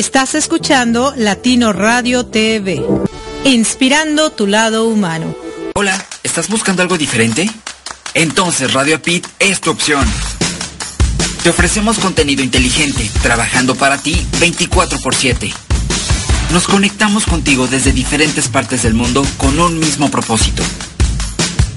[0.00, 2.82] Estás escuchando Latino Radio TV,
[3.44, 5.36] inspirando tu lado humano.
[5.74, 7.50] Hola, ¿estás buscando algo diferente?
[8.14, 10.02] Entonces Radio Pit es tu opción.
[11.42, 15.52] Te ofrecemos contenido inteligente, trabajando para ti 24 x 7.
[16.50, 20.62] Nos conectamos contigo desde diferentes partes del mundo con un mismo propósito.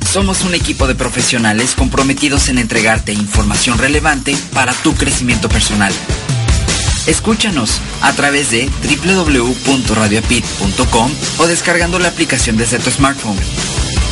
[0.10, 5.92] Somos un equipo de profesionales comprometidos en entregarte información relevante para tu crecimiento personal.
[7.08, 8.70] Escúchanos a través de
[9.06, 13.38] www.radiopit.com o descargando la aplicación desde tu smartphone.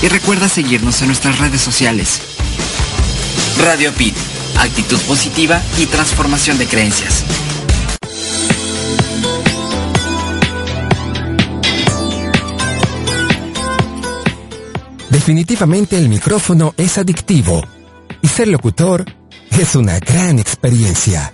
[0.02, 2.22] Y recuerda seguirnos en nuestras redes sociales.
[3.64, 4.16] Radio Pit,
[4.58, 7.24] actitud positiva y transformación de creencias.
[15.10, 17.64] Definitivamente el micrófono es adictivo
[18.22, 19.06] y ser locutor
[19.52, 21.34] es una gran experiencia.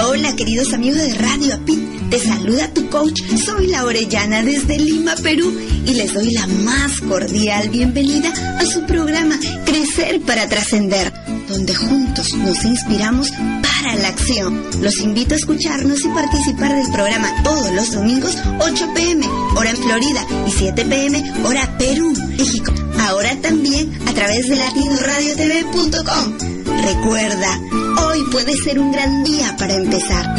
[0.00, 2.06] Hola queridos amigos de Radio API.
[2.08, 5.52] Te saluda tu coach, soy la Orellana desde Lima, Perú,
[5.86, 9.36] y les doy la más cordial bienvenida a su programa
[9.66, 11.12] Crecer para Trascender,
[11.48, 14.62] donde juntos nos inspiramos para la acción.
[14.80, 19.26] Los invito a escucharnos y participar del programa todos los domingos, 8 pm,
[19.56, 22.72] hora en Florida, y 7 pm, hora Perú, México.
[23.00, 26.67] Ahora también a través de latinoradiotv.com.
[26.82, 27.60] Recuerda,
[28.06, 30.34] hoy puede ser un gran día para empezar.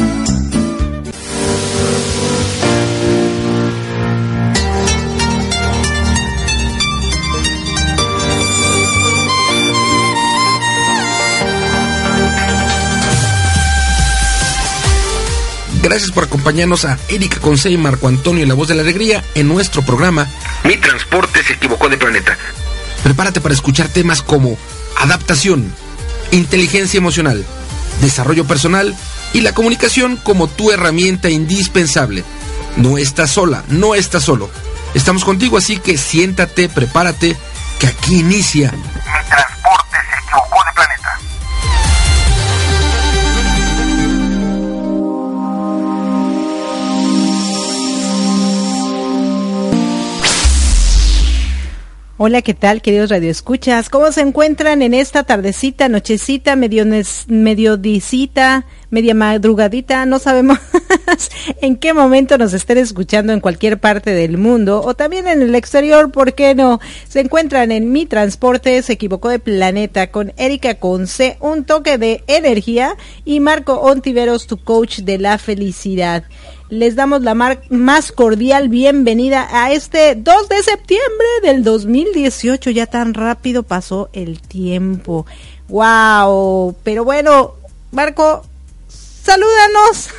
[15.82, 19.48] Gracias por acompañarnos a Erika Conce y Marco Antonio La Voz de la Alegría en
[19.48, 20.28] nuestro programa
[20.62, 22.36] Mi Transporte se equivocó de planeta.
[23.02, 24.56] Prepárate para escuchar temas como
[24.98, 25.72] adaptación,
[26.32, 27.44] inteligencia emocional,
[28.00, 28.94] desarrollo personal
[29.32, 32.24] y la comunicación como tu herramienta indispensable.
[32.76, 34.50] No estás sola, no estás solo.
[34.94, 37.36] Estamos contigo, así que siéntate, prepárate,
[37.78, 38.72] que aquí inicia
[52.22, 53.88] Hola, ¿qué tal, queridos radioescuchas?
[53.88, 56.84] ¿Cómo se encuentran en esta tardecita, nochecita, medio
[57.28, 60.04] mediodicita, media madrugadita?
[60.04, 60.58] No sabemos
[61.62, 65.54] en qué momento nos estén escuchando en cualquier parte del mundo o también en el
[65.54, 66.78] exterior, ¿por qué no?
[67.08, 72.22] Se encuentran en Mi Transporte, se equivocó de planeta con Erika Conce, un toque de
[72.26, 76.24] energía y Marco Ontiveros, tu coach de la felicidad
[76.70, 77.34] les damos la
[77.68, 82.70] más cordial bienvenida a este 2 de septiembre del 2018.
[82.70, 85.26] Ya tan rápido pasó el tiempo.
[85.68, 86.76] ¡Wow!
[86.84, 87.54] Pero bueno,
[87.90, 88.44] Marco,
[88.88, 90.10] salúdanos.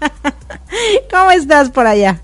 [1.10, 2.22] ¿Cómo estás por allá?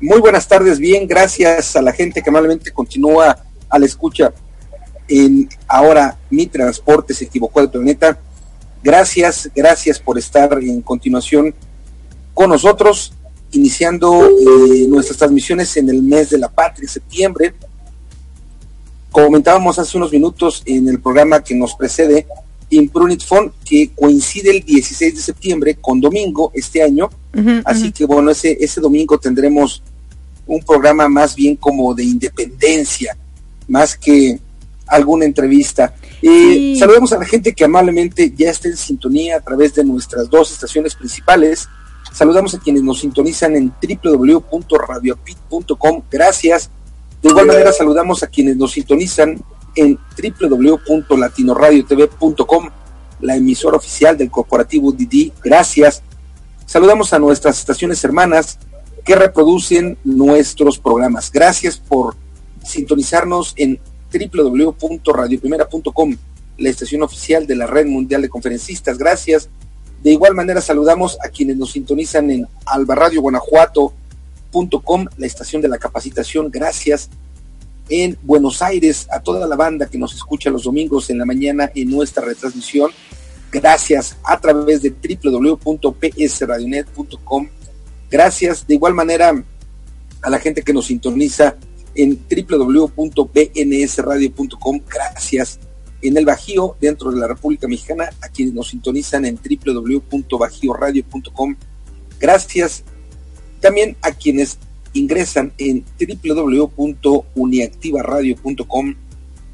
[0.00, 3.36] Muy buenas tardes, bien, gracias a la gente que amablemente continúa
[3.68, 4.32] a la escucha
[5.08, 8.18] en ahora mi transporte se equivocó del planeta
[8.82, 11.54] Gracias, gracias por estar en continuación
[12.34, 13.12] con nosotros.
[13.50, 17.54] iniciando eh, nuestras transmisiones en el mes de la patria, septiembre.
[19.10, 22.26] Comentábamos hace unos minutos en el programa que nos precede,
[22.68, 27.08] Imprunit Fund, que coincide el 16 de septiembre con domingo este año.
[27.64, 29.82] Así que bueno, ese, ese domingo tendremos
[30.46, 33.16] un programa más bien como de independencia,
[33.66, 34.38] más que
[34.86, 35.94] alguna entrevista.
[36.22, 40.28] Eh, Saludemos a la gente que amablemente ya está en sintonía a través de nuestras
[40.28, 41.66] dos estaciones principales.
[42.12, 43.72] Saludamos a quienes nos sintonizan en
[44.02, 46.02] www.radiopit.com.
[46.10, 46.70] Gracias.
[47.22, 49.42] De igual manera saludamos a quienes nos sintonizan
[49.74, 49.98] en
[50.40, 52.70] www.latinoradiotv.com,
[53.20, 55.32] la emisora oficial del corporativo Didi.
[55.42, 56.02] Gracias.
[56.66, 58.60] Saludamos a nuestras estaciones hermanas
[59.04, 61.32] que reproducen nuestros programas.
[61.32, 62.14] Gracias por
[62.64, 63.80] sintonizarnos en
[64.12, 66.16] www.radioprimera.com,
[66.58, 68.98] la estación oficial de la Red Mundial de Conferencistas.
[68.98, 69.48] Gracias.
[70.02, 76.50] De igual manera saludamos a quienes nos sintonizan en albarradioguanajuato.com, la estación de la capacitación.
[76.50, 77.08] Gracias.
[77.90, 81.70] En Buenos Aires, a toda la banda que nos escucha los domingos en la mañana
[81.74, 82.90] en nuestra retransmisión.
[83.50, 87.48] Gracias a través de www.psradionet.com
[88.10, 89.44] Gracias de igual manera
[90.22, 91.56] a la gente que nos sintoniza
[91.94, 94.80] en www.bnsradio.com.
[94.88, 95.60] Gracias
[96.00, 101.56] en el Bajío, dentro de la República Mexicana, a quienes nos sintonizan en www.bajioradio.com.
[102.20, 102.84] Gracias
[103.60, 104.58] también a quienes
[104.92, 108.94] ingresan en www.uniactivaradio.com.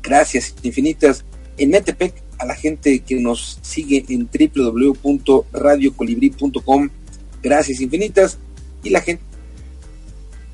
[0.03, 1.25] Gracias infinitas
[1.57, 6.91] en Metepec, a la gente que nos sigue en www.radiocolibri.com.
[7.43, 8.39] Gracias infinitas
[8.83, 9.25] y la gente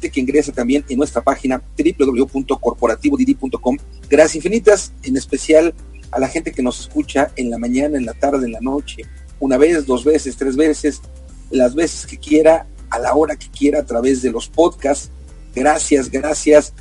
[0.09, 3.77] que ingresa también en nuestra página www.corporativodidi.com.
[4.09, 5.75] Gracias infinitas, en especial
[6.11, 9.03] a la gente que nos escucha en la mañana, en la tarde, en la noche,
[9.41, 11.03] una vez, dos veces, tres veces,
[11.51, 15.11] las veces que quiera, a la hora que quiera, a través de los podcasts.
[15.55, 16.73] Gracias, gracias.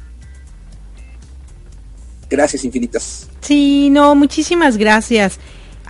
[2.30, 3.28] Gracias infinitas.
[3.42, 5.40] Sí, no, muchísimas gracias.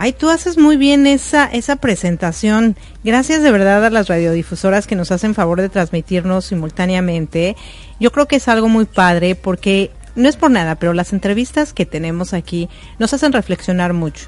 [0.01, 2.77] Ay, tú haces muy bien esa, esa presentación.
[3.03, 7.57] Gracias de verdad a las radiodifusoras que nos hacen favor de transmitirnos simultáneamente.
[7.99, 11.73] Yo creo que es algo muy padre porque no es por nada, pero las entrevistas
[11.73, 14.27] que tenemos aquí nos hacen reflexionar mucho.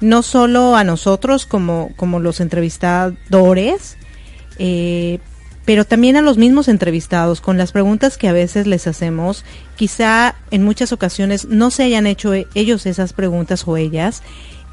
[0.00, 3.96] No solo a nosotros como, como los entrevistadores,
[4.60, 5.18] eh,
[5.64, 9.44] pero también a los mismos entrevistados con las preguntas que a veces les hacemos.
[9.74, 14.22] Quizá en muchas ocasiones no se hayan hecho ellos esas preguntas o ellas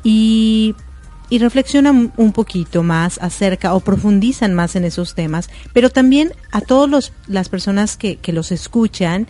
[0.06, 0.76] y,
[1.32, 7.12] reflexionan un poquito más acerca o profundizan más en esos temas, pero también a todas
[7.28, 9.28] las personas que, que los escuchan,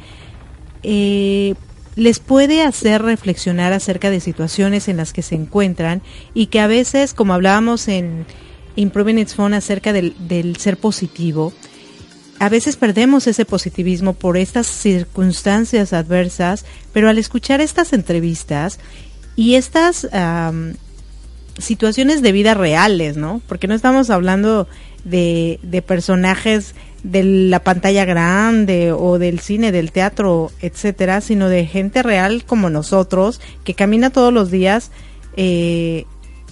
[0.83, 1.55] eh,
[1.95, 6.67] les puede hacer reflexionar acerca de situaciones en las que se encuentran y que a
[6.67, 8.25] veces, como hablábamos en
[8.75, 11.53] Improving Its Phone acerca del ser positivo,
[12.37, 18.79] a veces perdemos ese positivismo por estas circunstancias adversas, pero al escuchar estas entrevistas
[19.35, 20.07] y estas
[21.57, 23.41] situaciones de vida reales, ¿no?
[23.47, 24.67] Porque no estamos hablando
[25.03, 31.67] de, de personajes de la pantalla grande o del cine, del teatro, etcétera, sino de
[31.67, 34.91] gente real como nosotros que camina todos los días
[35.37, 36.05] eh,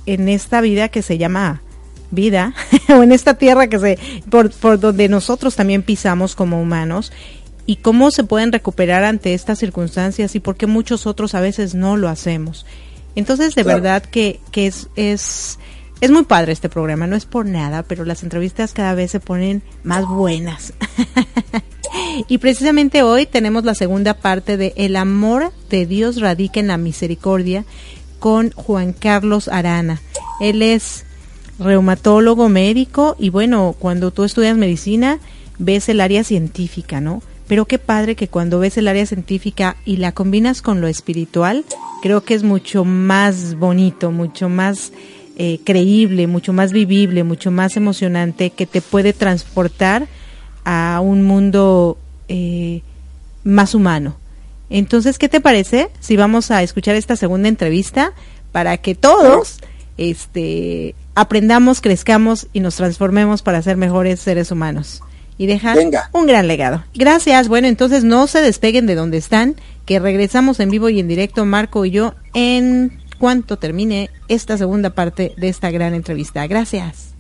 [0.06, 1.64] en esta vida que se llama
[2.12, 2.54] vida
[2.90, 3.98] o en esta tierra que se
[4.30, 7.12] por, por donde nosotros también pisamos como humanos
[7.66, 11.76] y cómo se pueden recuperar ante estas circunstancias y por qué muchos otros a veces
[11.76, 12.66] no lo hacemos.
[13.16, 15.60] Entonces, de verdad que, que es, es,
[16.02, 19.20] es muy padre este programa, no es por nada, pero las entrevistas cada vez se
[19.20, 20.74] ponen más buenas.
[22.28, 26.78] y precisamente hoy tenemos la segunda parte de El amor de Dios radica en la
[26.78, 27.66] misericordia
[28.20, 30.02] con Juan Carlos Arana.
[30.42, 31.06] Él es
[31.60, 35.20] reumatólogo médico y bueno, cuando tú estudias medicina
[35.60, 37.22] ves el área científica, ¿no?
[37.54, 41.64] Pero qué padre que cuando ves el área científica y la combinas con lo espiritual,
[42.02, 44.92] creo que es mucho más bonito, mucho más
[45.38, 50.08] eh, creíble, mucho más vivible, mucho más emocionante, que te puede transportar
[50.66, 52.82] a un mundo eh,
[53.44, 54.16] más humano.
[54.72, 58.14] Entonces, ¿qué te parece si vamos a escuchar esta segunda entrevista
[58.52, 59.60] para que todos
[60.00, 65.04] este, aprendamos, crezcamos y nos transformemos para ser mejores seres humanos?
[65.38, 65.78] Y dejar
[66.12, 66.84] un gran legado.
[66.94, 67.48] Gracias.
[67.48, 71.46] Bueno, entonces no se despeguen de donde están, que regresamos en vivo y en directo,
[71.46, 76.46] Marco y yo, en cuanto termine esta segunda parte de esta gran entrevista.
[76.48, 77.14] Gracias.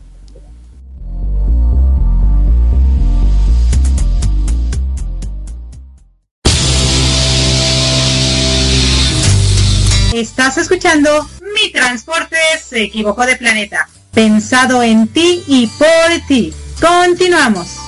[10.13, 13.89] Estás escuchando Mi Transporte se equivocó de planeta.
[14.13, 16.53] Pensado en ti y por ti.
[16.79, 17.82] Continuamos.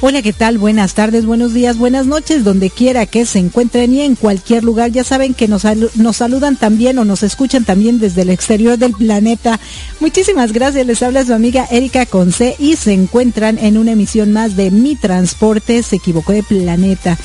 [0.00, 0.58] Hola, ¿qué tal?
[0.58, 4.92] Buenas tardes, buenos días, buenas noches, donde quiera que se encuentren y en cualquier lugar.
[4.92, 5.64] Ya saben que nos,
[5.96, 9.58] nos saludan también o nos escuchan también desde el exterior del planeta.
[9.98, 14.54] Muchísimas gracias, les habla su amiga Erika Conce y se encuentran en una emisión más
[14.54, 17.18] de Mi Transporte se equivocó de planeta.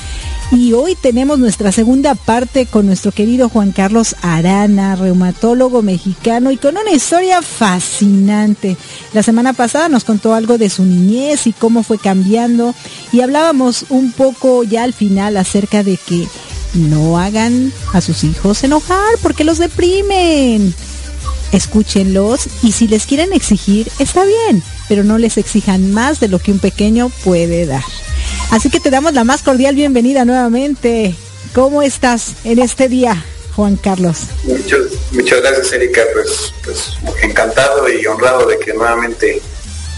[0.54, 6.56] Y hoy tenemos nuestra segunda parte con nuestro querido Juan Carlos Arana, reumatólogo mexicano y
[6.56, 8.76] con una historia fascinante.
[9.12, 12.72] La semana pasada nos contó algo de su niñez y cómo fue cambiando
[13.12, 16.28] y hablábamos un poco ya al final acerca de que
[16.74, 20.72] no hagan a sus hijos enojar porque los deprimen.
[21.50, 26.38] Escúchenlos y si les quieren exigir, está bien, pero no les exijan más de lo
[26.38, 27.82] que un pequeño puede dar.
[28.54, 31.12] Así que te damos la más cordial bienvenida nuevamente.
[31.56, 33.20] ¿Cómo estás en este día,
[33.56, 34.18] Juan Carlos?
[35.10, 36.02] muchas gracias, Erika.
[36.12, 36.92] Pues, pues
[37.24, 39.42] encantado y honrado de que nuevamente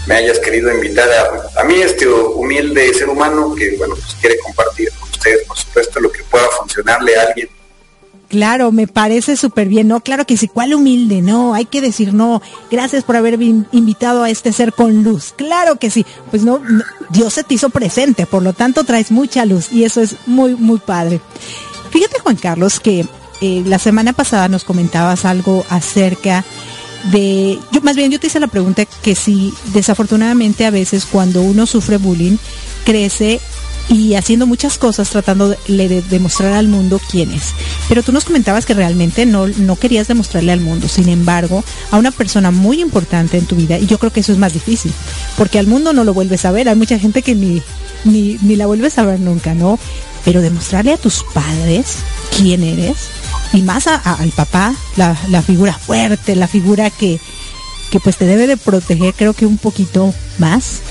[0.07, 4.39] me hayas querido invitar a, a mí, este humilde ser humano que, bueno, pues quiere
[4.39, 7.49] compartir con ustedes, por supuesto, lo que pueda funcionarle a alguien
[8.29, 10.01] Claro, me parece súper bien, ¿no?
[10.01, 11.21] Claro que sí, ¿cuál humilde?
[11.21, 15.33] No, hay que decir, no, gracias por haber invitado a este ser con luz.
[15.37, 16.59] Claro que sí, pues no,
[17.09, 20.55] Dios se te hizo presente, por lo tanto traes mucha luz y eso es muy,
[20.55, 21.21] muy padre.
[21.89, 23.05] Fíjate, Juan Carlos, que
[23.39, 26.43] eh, la semana pasada nos comentabas algo acerca
[27.11, 31.41] de, yo más bien yo te hice la pregunta que si desafortunadamente a veces cuando
[31.41, 32.37] uno sufre bullying
[32.83, 33.39] crece
[33.89, 37.53] y haciendo muchas cosas tratando de, demostrar al mundo quién es.
[37.87, 41.97] Pero tú nos comentabas que realmente no, no querías demostrarle al mundo, sin embargo, a
[41.97, 44.91] una persona muy importante en tu vida, y yo creo que eso es más difícil,
[45.37, 47.61] porque al mundo no lo vuelves a ver, hay mucha gente que ni,
[48.03, 49.79] ni, ni la vuelves a ver nunca, ¿no?
[50.25, 51.97] Pero demostrarle a tus padres
[52.35, 52.97] quién eres,
[53.53, 57.19] y más al papá, la, la figura fuerte, la figura que,
[57.89, 60.81] que pues te debe de proteger creo que un poquito más,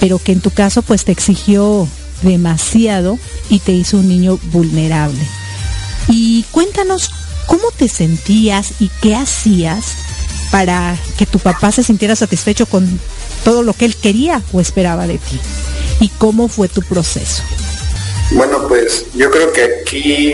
[0.00, 1.86] pero que en tu caso pues te exigió
[2.22, 5.20] demasiado y te hizo un niño vulnerable.
[6.08, 7.10] Y cuéntanos
[7.46, 9.96] cómo te sentías y qué hacías
[10.50, 13.00] para que tu papá se sintiera satisfecho con
[13.44, 15.38] todo lo que él quería o esperaba de ti.
[16.00, 17.42] ¿Y cómo fue tu proceso?
[18.32, 20.32] Bueno, pues yo creo que aquí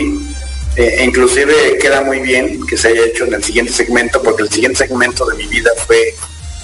[0.75, 4.49] eh, inclusive queda muy bien que se haya hecho en el siguiente segmento, porque el
[4.49, 6.13] siguiente segmento de mi vida fue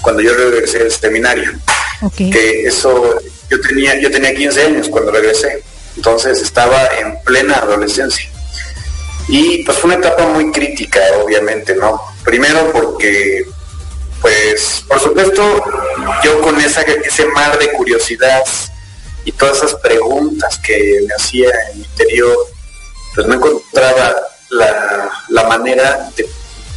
[0.02, 1.50] cuando yo regresé al seminario.
[2.16, 3.16] Que eso
[3.50, 5.62] yo tenía, yo tenía 15 años cuando regresé,
[5.96, 8.30] entonces estaba en plena adolescencia.
[9.28, 12.00] Y pues fue una etapa muy crítica, obviamente, ¿no?
[12.24, 13.46] Primero porque,
[14.20, 15.62] pues, por supuesto,
[16.22, 18.42] yo con esa, ese mar de curiosidad
[19.24, 22.36] y todas esas preguntas que me hacía en mi interior,
[23.14, 24.14] pues no encontraba
[24.50, 26.28] la, manera de,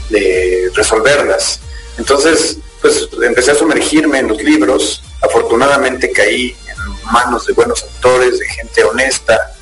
[0.10, 1.60] de resolverlas.
[1.98, 8.39] Entonces, pues empecé a sumergirme en los libros, afortunadamente caí en manos de buenos autores,
[8.39, 9.53] de gente honesta,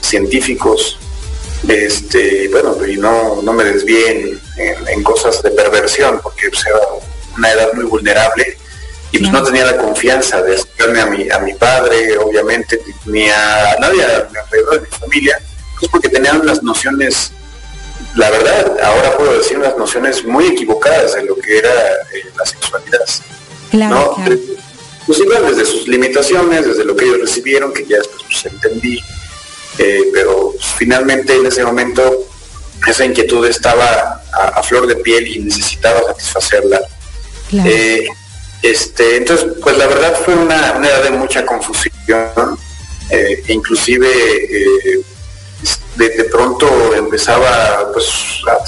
[0.00, 0.98] científicos,
[1.66, 6.78] este, bueno, y no, no me desvíen en, cosas de perversión, porque pues, era
[7.36, 8.58] una edad muy vulnerable.
[9.12, 13.28] Y pues no tenía la confianza de acercarme a mi, a mi padre, obviamente, ni
[13.30, 15.40] a nadie alrededor de mi familia,
[15.78, 17.32] pues porque tenían unas nociones,
[18.16, 22.46] la verdad, ahora puedo decir unas nociones muy equivocadas de lo que era eh, la
[22.46, 23.00] sexualidad.
[23.70, 24.16] Claro,
[25.06, 28.98] pues igual desde sus limitaciones, desde lo que ellos recibieron, que ya después pues, entendí,
[29.78, 32.26] eh, pero pues, finalmente en ese momento
[32.86, 36.80] esa inquietud estaba a, flor de piel y necesitaba satisfacerla.
[37.52, 38.06] Eh,
[38.62, 42.58] este, entonces, pues la verdad fue una, edad de mucha confusión,
[43.10, 45.04] eh, inclusive
[45.96, 48.08] de, pronto empezaba pues,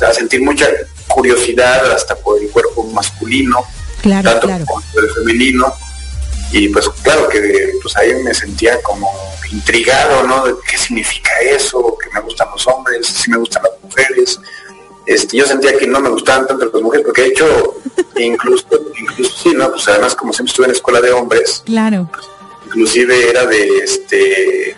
[0.02, 0.68] a, sentir mucha
[1.08, 3.64] curiosidad hasta por el cuerpo masculino,
[4.02, 5.74] tanto como por el femenino
[6.52, 9.10] y pues claro que pues ahí me sentía como
[9.50, 10.46] intrigado, ¿no?
[10.46, 14.40] De qué significa eso, que me gustan los hombres, si me gustan las mujeres.
[15.06, 17.74] Este, yo sentía que no me gustaban tanto las mujeres, porque de hecho,
[18.16, 18.66] incluso,
[18.98, 19.70] incluso sí, ¿no?
[19.70, 22.10] Pues además como siempre estuve en escuela de hombres, claro.
[22.66, 24.76] inclusive era de este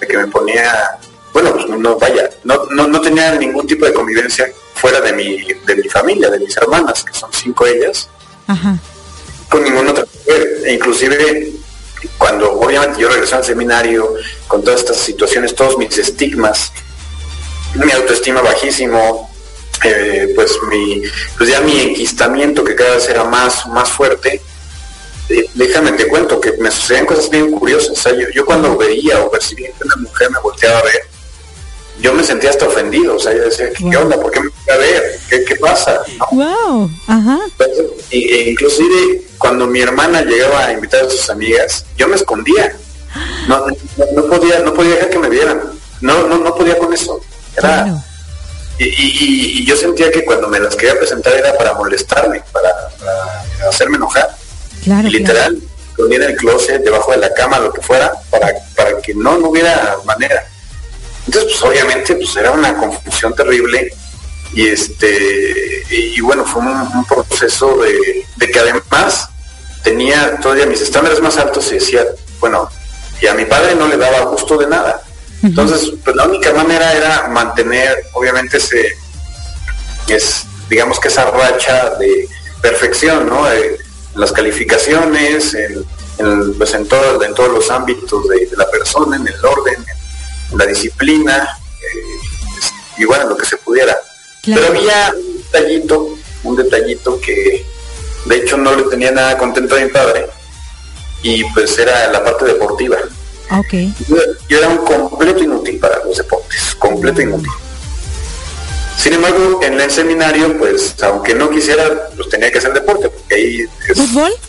[0.00, 0.98] de que me ponía,
[1.32, 5.38] bueno, pues no, vaya, no, no, no tenía ningún tipo de convivencia fuera de mi,
[5.66, 8.08] de mi familia, de mis hermanas, que son cinco ellas.
[8.46, 8.78] Ajá
[9.52, 10.62] con ninguna otra mujer.
[10.64, 11.52] E inclusive
[12.16, 14.14] cuando obviamente yo regresé al seminario
[14.48, 16.72] con todas estas situaciones, todos mis estigmas,
[17.74, 19.30] mi autoestima bajísimo,
[19.84, 21.02] eh, pues mi,
[21.36, 24.40] pues ya mi enquistamiento que cada vez era más, más fuerte,
[25.28, 28.02] eh, déjame te cuento que me sucedían cosas bien curiosas.
[28.04, 31.02] yo, yo, cuando veía o percibía que una mujer me volteaba a ver,
[32.00, 34.20] yo me sentía hasta ofendido, o sea, yo decía, ¿qué, onda?
[34.20, 35.18] ¿Por qué me voy a ver?
[35.28, 36.00] ¿Qué, pasa?
[36.30, 37.38] Wow, ajá.
[38.10, 42.76] e inclusive cuando mi hermana llegaba a invitar a sus amigas, yo me escondía.
[43.48, 43.66] no,
[44.14, 45.60] no, podía, no podía dejar que me vieran.
[46.00, 47.20] No, no, no podía con eso.
[47.56, 48.02] Era,
[48.78, 52.70] y, yo sentía que cuando me las quería presentar era para molestarme, para,
[53.68, 54.30] hacerme enojar.
[54.84, 55.58] y literal,
[55.96, 59.38] ponía en el closet, debajo de la cama, lo que fuera, para, para que no,
[59.38, 60.44] no hubiera manera.
[61.26, 63.92] Entonces, pues obviamente, pues era una confusión terrible
[64.54, 69.28] y este y, bueno, fue un, proceso de, de, que además
[69.82, 72.04] tenía todavía mis estándares más altos y decía,
[72.40, 72.68] bueno,
[73.20, 75.02] y a mi padre no le daba gusto de nada.
[75.42, 78.96] Entonces, pues la única manera era mantener, obviamente, ese,
[80.08, 82.28] es, digamos que esa racha de
[82.60, 83.46] perfección, ¿no?
[84.14, 89.44] las calificaciones, en, pues en, todo, en todos los ámbitos de, la persona, en el
[89.44, 89.91] orden, en,
[90.56, 93.96] la disciplina, eh, y bueno, lo que se pudiera.
[94.44, 97.64] Pero había un detallito, un detallito que
[98.26, 100.28] de hecho no le tenía nada contento a mi padre,
[101.22, 102.98] y pues era la parte deportiva.
[103.60, 103.92] Okay.
[104.08, 107.50] Yo, era un completo inútil para los deportes, completo inútil.
[108.96, 113.34] Sin embargo, en el seminario, pues, aunque no quisiera, pues tenía que hacer deporte, porque
[113.34, 113.64] ahí...
[113.94, 114.32] ¿Fútbol?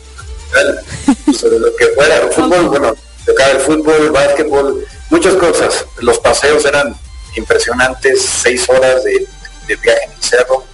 [1.25, 2.95] Pues, lo que fuera, fútbol, bueno,
[3.25, 5.85] tocaba el fútbol, básquetbol, muchas cosas.
[5.99, 6.95] Los paseos eran
[7.35, 9.27] impresionantes, seis horas de,
[9.67, 10.65] viaje en el cerro.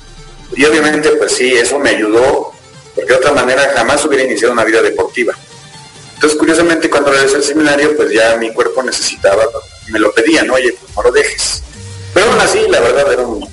[0.56, 2.54] Y obviamente, pues sí, eso me ayudó,
[2.96, 5.34] porque de otra manera jamás hubiera iniciado una vida deportiva.
[6.16, 9.44] Entonces, curiosamente, cuando regresé al seminario, pues ya mi cuerpo necesitaba,
[9.90, 11.62] me lo pedían, oye, pues no lo dejes.
[12.14, 13.48] Pero aún así, la verdad, era un...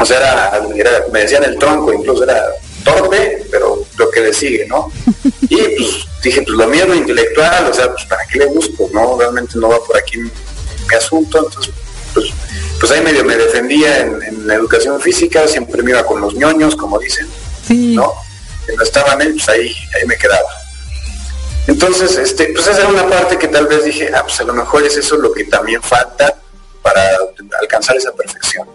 [0.00, 2.42] O sea, era, me decían el tronco, incluso era
[2.82, 4.90] torpe, pero lo que le sigue, ¿no?
[5.42, 8.46] Y pues dije, pues lo mío es lo intelectual, o sea, pues para qué le
[8.46, 9.18] busco, ¿no?
[9.18, 10.30] Realmente no va por aquí mi,
[10.96, 11.72] asunto, entonces,
[12.12, 12.26] pues,
[12.78, 16.76] pues ahí medio me defendía en, la educación física, siempre me iba con los ñoños,
[16.76, 17.26] como dicen,
[17.68, 18.12] ¿no?
[18.66, 20.50] Que no estaban ahí, pues ahí, ahí me quedaba.
[21.66, 24.52] Entonces, este, pues esa era una parte que tal vez dije, ah, pues a lo
[24.52, 26.36] mejor es eso lo que también falta
[26.82, 27.00] para
[27.60, 28.68] alcanzar esa perfección.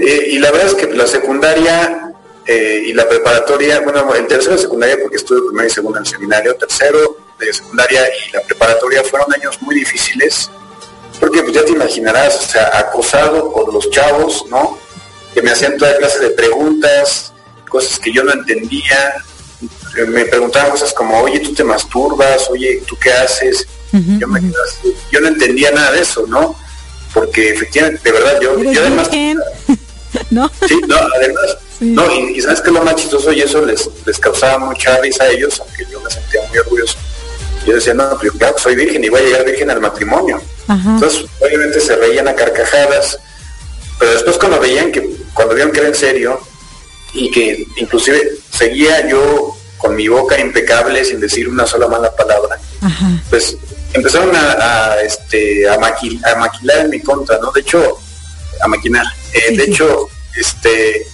[0.00, 2.12] Eh, y la verdad es que la secundaria
[2.46, 6.04] eh, y la preparatoria, bueno, el tercero de secundaria porque estuve primero y segundo en
[6.04, 10.48] el seminario, tercero de secundaria y la preparatoria fueron años muy difíciles,
[11.18, 14.78] porque pues ya te imaginarás, o sea, acosado por los chavos, ¿no?
[15.34, 17.32] Que me hacían toda clase de preguntas,
[17.68, 19.14] cosas que yo no entendía,
[20.06, 23.66] me preguntaban cosas como, oye, tú te masturbas, oye, ¿tú qué haces?
[23.92, 24.26] yo,
[25.10, 26.56] yo no entendía nada de eso, ¿no?
[27.12, 29.10] Porque efectivamente, de verdad, yo, yo además...
[30.30, 30.50] ¿No?
[30.66, 34.58] Sí, no, además, no, y, sabes que lo más chistoso y eso les, les causaba
[34.58, 36.96] mucha risa a ellos, aunque yo me sentía muy orgulloso.
[37.66, 40.40] Yo decía, no, pero claro, soy virgen y voy a llegar virgen al matrimonio.
[40.68, 43.18] Entonces, obviamente se reían a carcajadas,
[43.98, 46.40] pero después cuando veían que, cuando vieron que era en serio,
[47.12, 52.58] y que inclusive seguía yo con mi boca impecable sin decir una sola mala palabra,
[53.30, 53.56] pues
[53.92, 57.50] empezaron a, este, a, maquilar en mi contra, ¿no?
[57.52, 57.98] De hecho,
[58.60, 59.06] a maquinar.
[59.32, 61.06] Eh, de hecho, este,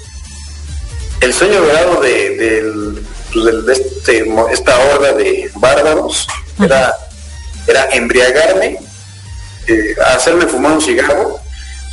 [1.23, 6.27] el sueño dorado de, de, este, esta horda de bárbaros
[6.61, 6.95] era,
[7.67, 8.79] era embriagarme,
[9.69, 11.41] eh, hacerme fumar un cigarro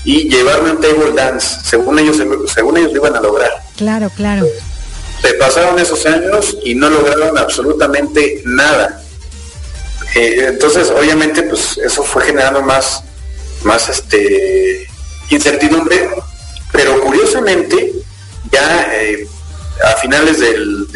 [0.04, 2.18] y llevarme un table dance, según ellos,
[2.54, 3.52] según ellos lo iban a lograr.
[3.78, 4.48] Claro, claro.
[5.22, 9.02] Se pasaron esos años y no lograron absolutamente nada.
[10.16, 13.04] Eh, entonces, obviamente, pues eso fue generando más,
[13.62, 14.88] más este
[15.30, 16.10] incertidumbre,
[16.72, 17.94] pero curiosamente,
[18.52, 19.28] ya eh,
[19.84, 20.88] a finales del,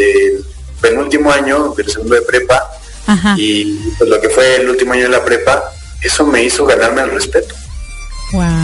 [0.81, 2.69] penúltimo año del segundo de prepa
[3.37, 7.01] y pues lo que fue el último año de la prepa, eso me hizo ganarme
[7.01, 7.55] el respeto.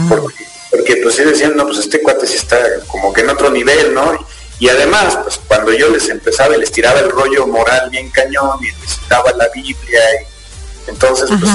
[0.09, 3.49] Porque, porque, pues sí decían, no, pues este cuate sí está como que en otro
[3.49, 4.25] nivel, ¿no?
[4.59, 8.59] Y además, pues cuando yo les empezaba y les tiraba el rollo moral bien cañón
[8.61, 11.51] y les daba la Biblia, y, entonces pues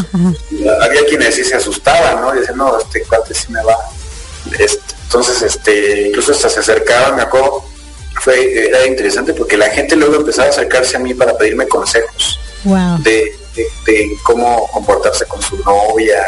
[0.81, 2.35] había quienes sí se asustaban, ¿no?
[2.35, 3.77] Y decían, no, este cuate sí me va.
[4.59, 7.65] Este, entonces, este, incluso hasta se acercaban, me acuerdo,
[8.21, 12.41] fue, era interesante porque la gente luego empezaba a acercarse a mí para pedirme consejos
[13.05, 13.33] de,
[14.25, 16.21] cómo comportarse con su novia,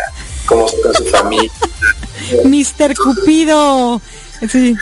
[0.47, 1.51] cómo con su familia.
[2.45, 4.01] Mister Cupido.
[4.49, 4.77] Sí.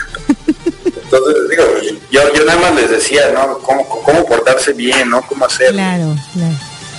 [0.85, 1.63] Entonces, digo,
[2.11, 3.57] yo, yo nada más les decía, ¿no?
[3.59, 5.25] Cómo, cómo portarse bien, ¿no?
[5.25, 5.71] Cómo hacer.
[5.71, 6.55] Claro, claro.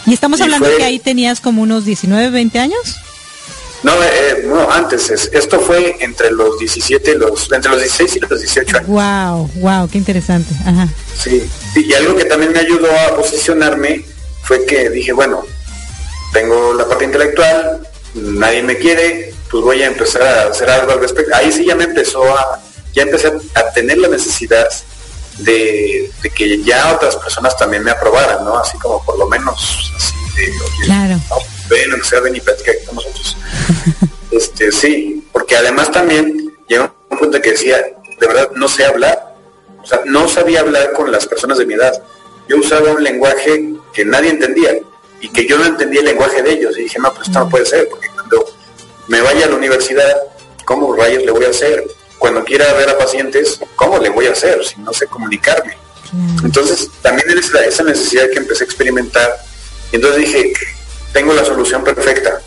[0.07, 2.97] ¿Y estamos hablando que ahí tenías como unos 19, 20 años?
[3.83, 5.11] No, eh, no, antes.
[5.11, 8.89] Es, esto fue entre los 17 los, entre los 16 y los 18 años.
[8.89, 10.55] Wow, wow, qué interesante.
[10.65, 10.89] Ajá.
[11.17, 14.05] Sí, y algo que también me ayudó a posicionarme
[14.43, 15.45] fue que dije, bueno,
[16.33, 21.01] tengo la parte intelectual, nadie me quiere, pues voy a empezar a hacer algo al
[21.01, 21.35] respecto.
[21.35, 22.61] Ahí sí ya me empezó a,
[22.93, 24.67] ya empecé a tener la necesidad
[25.39, 28.59] de, que ya otras personas también me aprobaran, ¿no?
[28.59, 30.15] Así como por lo menos así,
[30.85, 31.21] claro.
[31.69, 33.37] Ven, aunque sea, ven y platica con nosotros.
[34.31, 37.79] este, sí, porque además también llegó un punto que decía,
[38.19, 39.35] de verdad, no sé hablar.
[39.83, 41.93] O sea, no sabía hablar con las personas de mi edad.
[42.49, 44.71] Yo usaba un lenguaje que nadie entendía
[45.21, 46.77] y que yo no entendía el lenguaje de ellos.
[46.79, 48.45] Y dije, no, pues esto no puede ser, porque cuando
[49.09, 50.17] me vaya a la universidad,
[50.65, 51.85] ¿cómo rayos le voy a hacer?
[52.19, 55.77] Cuando quiera ver a pacientes, ¿cómo le voy a hacer si no sé comunicarme?
[56.45, 59.37] Entonces, también es esa necesidad que empecé a experimentar.
[59.93, 60.53] Y entonces dije,
[61.17, 62.43] tengo la solución perfecta.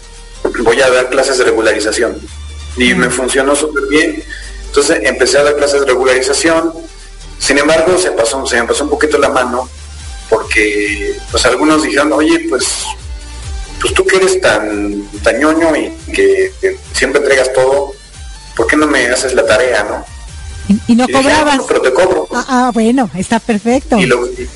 [0.60, 2.22] Voy a dar clases de regularización.
[2.78, 4.24] Y me funcionó súper bien.
[4.68, 6.72] Entonces empecé a dar clases de regularización.
[7.40, 9.68] Sin embargo, se, pasó, se me pasó un poquito la mano
[10.30, 12.84] porque pues algunos dijeron, oye, pues,
[13.82, 16.52] pues tú que eres tan, tañoño y que,
[16.94, 17.94] siempre entregas todo,
[18.56, 20.06] ¿por qué no me haces la tarea, no?
[20.88, 21.62] Y, no cobrabas.
[21.68, 22.28] pero te cobro.
[22.32, 23.98] Ah, ah, bueno, está perfecto.
[23.98, 24.48] Y, lo, y,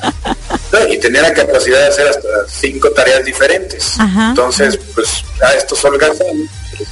[0.90, 3.94] y, tenía la capacidad de hacer hasta cinco tareas diferentes.
[3.98, 6.12] Entonces, pues a esto solo lo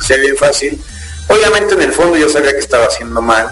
[0.01, 0.81] hacía bien fácil.
[1.29, 3.51] Obviamente en el fondo yo sabía que estaba haciendo mal,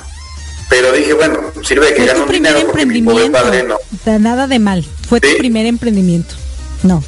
[0.69, 3.79] pero dije, bueno, sirve de que gane un dinero porque mi pobre padre no.
[4.19, 6.35] Nada de mal, fue tu primer emprendimiento.
[6.83, 7.03] No.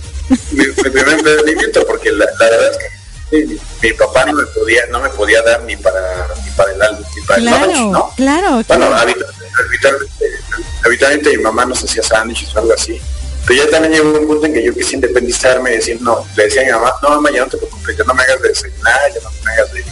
[0.52, 2.84] Mi, primer emprendimiento, porque la, verdad es que
[3.32, 7.22] mi, papá no me podía no me podía dar ni para ni para el ni
[7.22, 8.12] para claro, el ¿no?
[8.16, 8.94] Claro, Bueno,
[10.84, 13.00] habitualmente, mi mamá nos hacía sándwiches o algo así.
[13.46, 16.44] Pero ya también llegó un punto en que yo quise independizarme y decir, no, le
[16.44, 18.48] decía a mi mamá, no mamá, ya no te preocupes, ya no me hagas de
[18.48, 19.84] desayunar, ya no me hagas de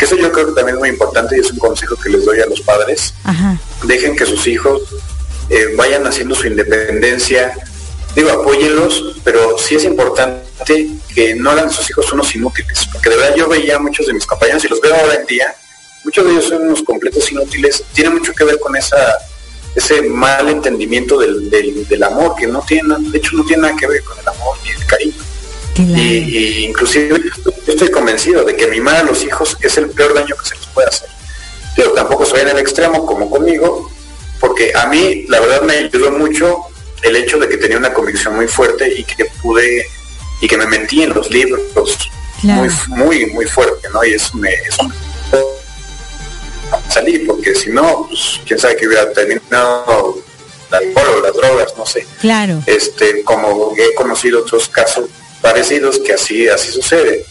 [0.00, 2.24] que eso yo creo que también es muy importante y es un consejo que les
[2.24, 3.12] doy a los padres.
[3.82, 4.80] Dejen que sus hijos
[5.50, 7.52] eh, vayan haciendo su independencia.
[8.14, 13.10] Digo, apóyenlos, pero sí es importante que no hagan a sus hijos unos inútiles, porque
[13.10, 15.54] de verdad yo veía a muchos de mis compañeros y los veo ahora en día,
[16.04, 18.96] muchos de ellos son unos completos inútiles, tiene mucho que ver con esa
[19.74, 23.86] ese mal entendimiento del, del, amor, que no tiene, de hecho no tiene nada que
[23.86, 25.22] ver con el amor ni el cariño.
[25.76, 27.20] Y, inclusive
[27.66, 30.66] estoy convencido de que mimar a los hijos es el peor daño que se les
[30.66, 31.08] puede hacer.
[31.76, 33.90] Pero tampoco soy en el extremo como conmigo,
[34.40, 36.64] porque a mí la verdad me ayudó mucho
[37.02, 39.86] el hecho de que tenía una convicción muy fuerte y que pude
[40.40, 41.60] y que me mentí en los libros
[42.42, 44.04] muy muy muy fuerte, ¿no?
[44.04, 44.90] Y eso me eso
[46.88, 50.22] salí porque si no, pues, quién sabe que hubiera terminado
[50.68, 52.06] el alcohol o las drogas, no sé.
[52.20, 52.62] Claro.
[52.66, 55.06] Este, como he conocido otros casos
[55.40, 57.24] parecidos que así, así sucede.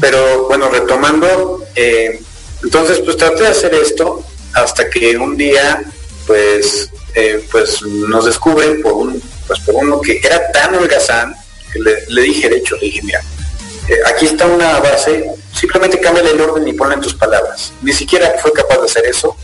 [0.00, 2.20] Pero bueno, retomando, eh,
[2.62, 5.84] entonces pues traté de hacer esto hasta que un día
[6.26, 11.34] pues eh, pues nos descubren por un pues por uno que era tan holgazán
[11.78, 13.20] le, dije de hecho, le dije mira,
[13.88, 17.72] eh, aquí está una base, simplemente cámbiale el orden y ponle en tus palabras.
[17.82, 19.36] Ni siquiera fue capaz de hacer eso.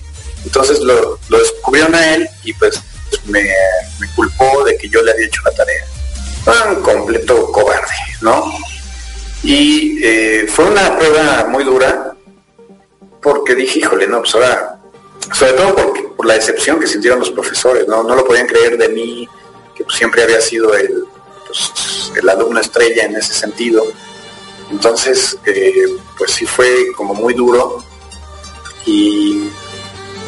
[0.45, 2.81] Entonces lo, descubrieron a él y pues
[3.27, 3.43] me,
[3.99, 5.85] me culpó de que yo le había hecho la tarea
[6.69, 8.53] un completo cobarde, ¿no?
[9.43, 12.15] Y eh, fue una prueba muy dura
[13.23, 14.79] porque dije, híjole, no, pues ahora,
[15.33, 15.75] sobre todo
[16.17, 18.03] por la decepción que sintieron los profesores, ¿no?
[18.03, 19.29] No lo podían creer de mí,
[19.75, 21.05] que pues, siempre había sido el,
[21.75, 23.85] pues, el alumno estrella en ese sentido.
[24.71, 25.73] Entonces, eh,
[26.19, 27.85] pues sí fue como muy duro
[28.85, 29.49] y,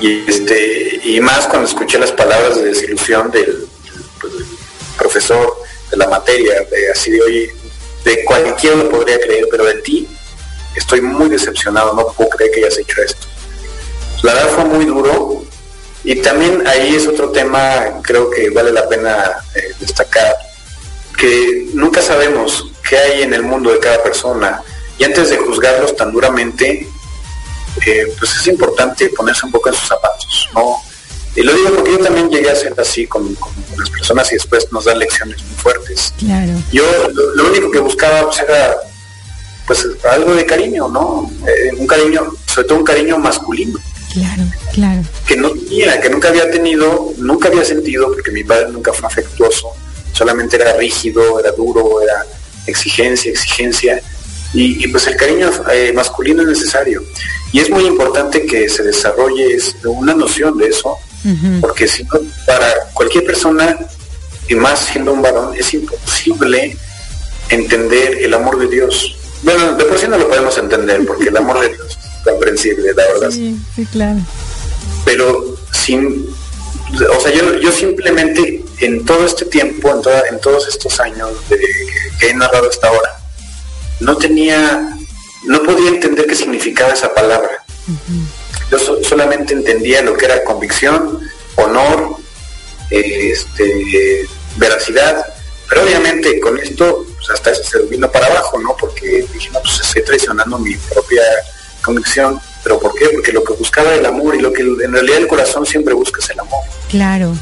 [0.00, 3.66] este y más cuando escuché las palabras de desilusión del,
[4.20, 4.32] pues,
[4.96, 5.56] profesor
[5.90, 7.50] de la materia, de así de hoy,
[8.04, 10.08] de cualquiera lo podría creer, pero de ti
[10.76, 13.26] estoy muy decepcionado, no puedo creer que hayas hecho esto.
[14.22, 15.42] La verdad fue muy duro
[16.04, 20.36] y también ahí es otro tema, creo que vale la pena eh, destacar,
[21.18, 24.62] que nunca sabemos qué hay en el mundo de cada persona
[24.98, 26.88] y antes de juzgarlos tan duramente,
[27.86, 30.76] eh, pues es importante ponerse un poco en sus zapatos, ¿no?
[31.36, 33.36] Y lo digo porque yo también llegué a ser así con,
[33.76, 36.12] las personas y después nos dan lecciones muy fuertes.
[36.72, 36.84] Yo
[37.34, 38.76] lo, único que buscaba pues, era
[39.66, 41.30] pues algo de cariño, ¿no?
[41.46, 43.78] Eh, un cariño, sobre todo un cariño masculino.
[44.12, 45.02] Claro, claro.
[45.26, 49.06] Que no tenía, que nunca había tenido, nunca había sentido, porque mi padre nunca fue
[49.06, 49.68] afectuoso,
[50.12, 52.26] solamente era rígido, era duro, era
[52.66, 54.00] exigencia, exigencia.
[54.54, 57.02] Y, pues el cariño eh, masculino es necesario.
[57.52, 60.98] Y es muy importante que se desarrolle una noción de eso
[61.60, 63.76] porque si no, para cualquier persona,
[64.48, 66.76] y más siendo un varón, es imposible
[67.50, 69.16] entender el amor de Dios.
[69.42, 72.92] Bueno, de por sí no lo podemos entender, porque el amor de Dios es comprensible,
[72.94, 73.30] la verdad.
[73.30, 74.20] Sí, sí, claro.
[75.04, 76.26] Pero sin,
[77.16, 81.30] o sea, yo, yo simplemente en todo este tiempo, en, toda, en todos estos años
[81.48, 81.58] de,
[82.18, 83.18] que he narrado hasta ahora,
[84.00, 84.96] no tenía,
[85.44, 87.64] no podía entender qué significaba esa palabra.
[88.70, 91.20] Yo solamente entendía lo que era convicción,
[91.56, 92.16] honor,
[92.90, 95.26] este, veracidad,
[95.68, 98.74] Pero obviamente con esto, pues hasta eso se vino para abajo, ¿no?
[98.76, 101.22] Porque dije, no, pues estoy traicionando mi propia
[101.82, 102.40] convicción.
[102.68, 103.08] ¿Pero por qué?
[103.14, 106.20] Porque lo que buscaba el amor y lo que en realidad el corazón siempre busca
[106.20, 106.60] es el amor.
[106.90, 107.34] Claro.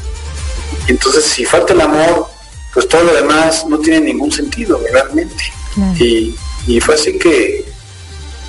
[0.87, 2.29] Y entonces si falta el amor,
[2.73, 5.43] pues todo lo demás no tiene ningún sentido realmente.
[5.99, 6.33] Y,
[6.65, 7.65] y fue así que,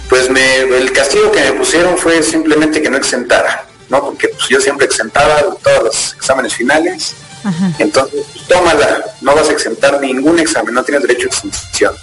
[0.08, 4.00] pues me, el castigo que me pusieron fue simplemente que no exentara, ¿no?
[4.00, 7.16] Porque pues, yo siempre exentaba todos los exámenes finales.
[7.80, 11.94] Entonces, tómala, no vas a exentar ningún examen, no tienes derecho a exención.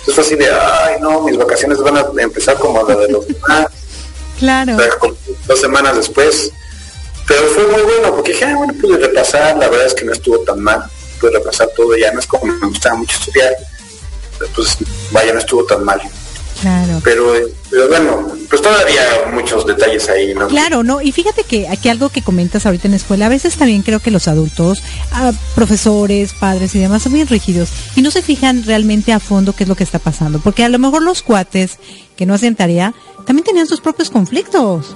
[0.00, 3.24] Entonces fue así de, ay, no, mis vacaciones van a empezar como la de los
[3.24, 3.68] demás.
[4.38, 4.76] Claro.
[5.46, 6.52] dos semanas después.
[7.26, 10.12] Pero fue muy bueno, porque dije, ah, bueno, pude repasar, la verdad es que no
[10.12, 10.82] estuvo tan mal,
[11.20, 13.52] pude repasar todo, ya no es como me gustaba mucho estudiar,
[14.54, 14.78] pues
[15.10, 16.00] vaya, no estuvo tan mal.
[16.60, 17.00] Claro.
[17.04, 17.34] Pero,
[17.70, 20.48] pero bueno, pues todavía muchos detalles ahí, ¿no?
[20.48, 21.00] Claro, ¿no?
[21.00, 24.00] Y fíjate que aquí algo que comentas ahorita en la escuela, a veces también creo
[24.00, 28.64] que los adultos, ah, profesores, padres y demás son muy rígidos y no se fijan
[28.64, 30.40] realmente a fondo qué es lo que está pasando.
[30.40, 31.78] Porque a lo mejor los cuates
[32.16, 32.94] que no hacen tarea
[33.28, 34.86] también tenían sus propios conflictos.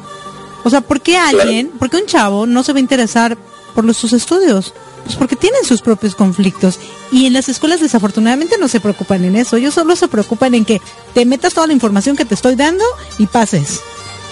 [0.65, 3.37] O sea, ¿por qué alguien, por qué un chavo no se va a interesar
[3.75, 4.73] por los, sus estudios?
[5.05, 6.79] Pues porque tienen sus propios conflictos.
[7.11, 9.57] Y en las escuelas desafortunadamente no se preocupan en eso.
[9.57, 10.81] Ellos solo se preocupan en que
[11.13, 12.85] te metas toda la información que te estoy dando
[13.19, 13.81] y pases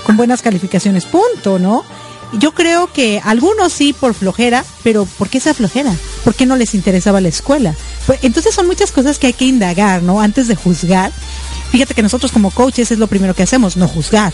[0.06, 1.04] con buenas calificaciones.
[1.04, 1.84] Punto, ¿no?
[2.32, 5.92] Yo creo que algunos sí por flojera, pero ¿por qué esa flojera?
[6.24, 7.74] ¿Por qué no les interesaba la escuela?
[8.06, 10.22] Pues, entonces son muchas cosas que hay que indagar, ¿no?
[10.22, 11.12] Antes de juzgar.
[11.70, 14.32] Fíjate que nosotros como coaches es lo primero que hacemos, no juzgar.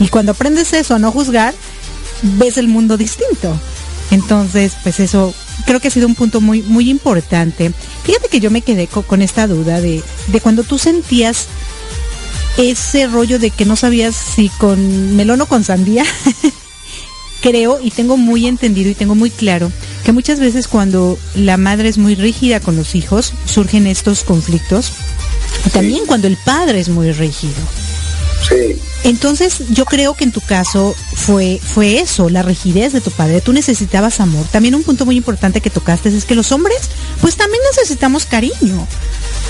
[0.00, 1.54] Y cuando aprendes eso, a no juzgar,
[2.22, 3.58] ves el mundo distinto.
[4.10, 5.34] Entonces, pues eso
[5.66, 7.72] creo que ha sido un punto muy, muy importante.
[8.02, 11.46] Fíjate que yo me quedé con, esta duda de, de cuando tú sentías
[12.56, 16.04] ese rollo de que no sabías si con melón o con sandía.
[17.40, 19.70] Creo y tengo muy entendido y tengo muy claro
[20.04, 24.92] que muchas veces cuando la madre es muy rígida con los hijos surgen estos conflictos.
[25.72, 27.54] También cuando el padre es muy rígido.
[28.46, 28.78] Sí.
[29.04, 33.42] Entonces, yo creo que en tu caso fue, fue eso, la rigidez de tu padre.
[33.42, 34.46] Tú necesitabas amor.
[34.50, 36.78] También un punto muy importante que tocaste es que los hombres,
[37.20, 38.86] pues también necesitamos cariño.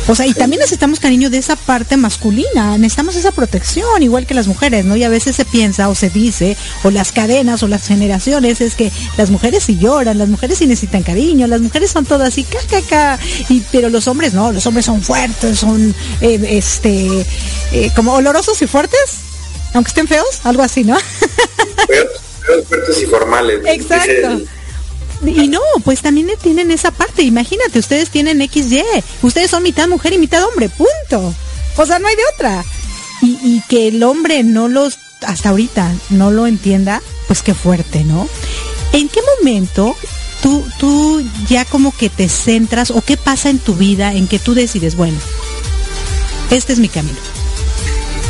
[0.07, 4.35] O sea, y también necesitamos cariño de esa parte masculina, necesitamos esa protección, igual que
[4.35, 4.97] las mujeres, ¿no?
[4.97, 8.75] Y a veces se piensa o se dice, o las cadenas o las generaciones, es
[8.75, 12.45] que las mujeres sí lloran, las mujeres sí necesitan cariño, las mujeres son todas así,
[12.45, 17.25] ca, y, pero los hombres no, los hombres son fuertes, son, eh, este,
[17.73, 19.21] eh, como olorosos y fuertes,
[19.75, 20.97] aunque estén feos, algo así, ¿no?
[22.69, 23.61] fuertes y formales.
[23.67, 24.43] Exacto.
[25.25, 27.23] Y no, pues también tienen esa parte.
[27.23, 28.83] Imagínate, ustedes tienen XY.
[29.23, 31.35] Ustedes son mitad mujer y mitad hombre, punto.
[31.77, 32.65] O sea, no hay de otra.
[33.23, 38.29] Y, que el hombre no los, hasta ahorita, no lo entienda, pues qué fuerte, ¿no?
[38.93, 39.97] ¿En qué momento
[40.43, 44.39] tú, tú ya como que te centras o qué pasa en tu vida en que
[44.39, 45.17] tú decides, bueno,
[46.51, 47.17] este es mi camino?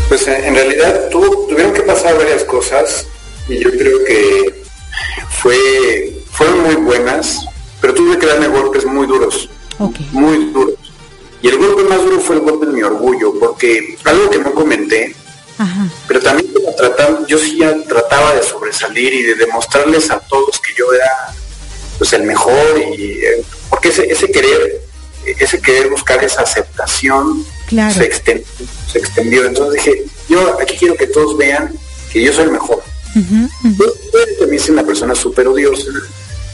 [0.08, 3.06] Pues en realidad tuvieron que pasar varias cosas
[3.48, 4.62] y yo creo que
[5.30, 7.46] fue fueron muy buenas,
[7.80, 9.48] pero tuve que darme golpes muy duros,
[10.12, 10.74] muy duros.
[11.42, 14.52] Y el golpe más duro fue el golpe de mi orgullo, porque algo que no
[14.52, 15.14] comenté,
[16.08, 20.72] pero también trataba, yo sí ya trataba de sobresalir y de demostrarles a todos que
[20.76, 21.34] yo era
[21.98, 24.80] pues el mejor y eh, porque ese, ese querer
[25.38, 28.46] ese querer buscar esa aceptación se, extendió,
[28.90, 29.44] se extendió.
[29.44, 31.72] Entonces dije yo aquí quiero que todos vean
[32.12, 32.82] que yo soy el mejor.
[33.14, 33.86] Yo,
[34.40, 35.90] también soy una persona súper odiosa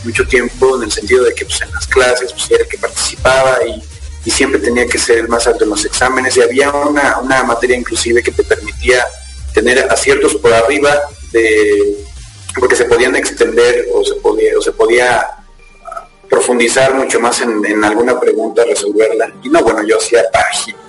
[0.05, 2.79] mucho tiempo en el sentido de que pues, en las clases pues, era el que
[2.79, 3.83] participaba y,
[4.31, 6.37] siempre tenía que ser el más alto en los exámenes.
[6.37, 9.05] Y había una, una materia inclusive que te permitía
[9.53, 11.01] tener aciertos por arriba
[11.33, 11.97] de
[12.59, 15.27] porque se podían extender o se podía o se podía
[16.29, 19.33] profundizar mucho más en, en alguna pregunta, resolverla.
[19.43, 20.80] Y no, bueno, yo hacía páginas,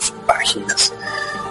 [0.41, 0.93] páginas.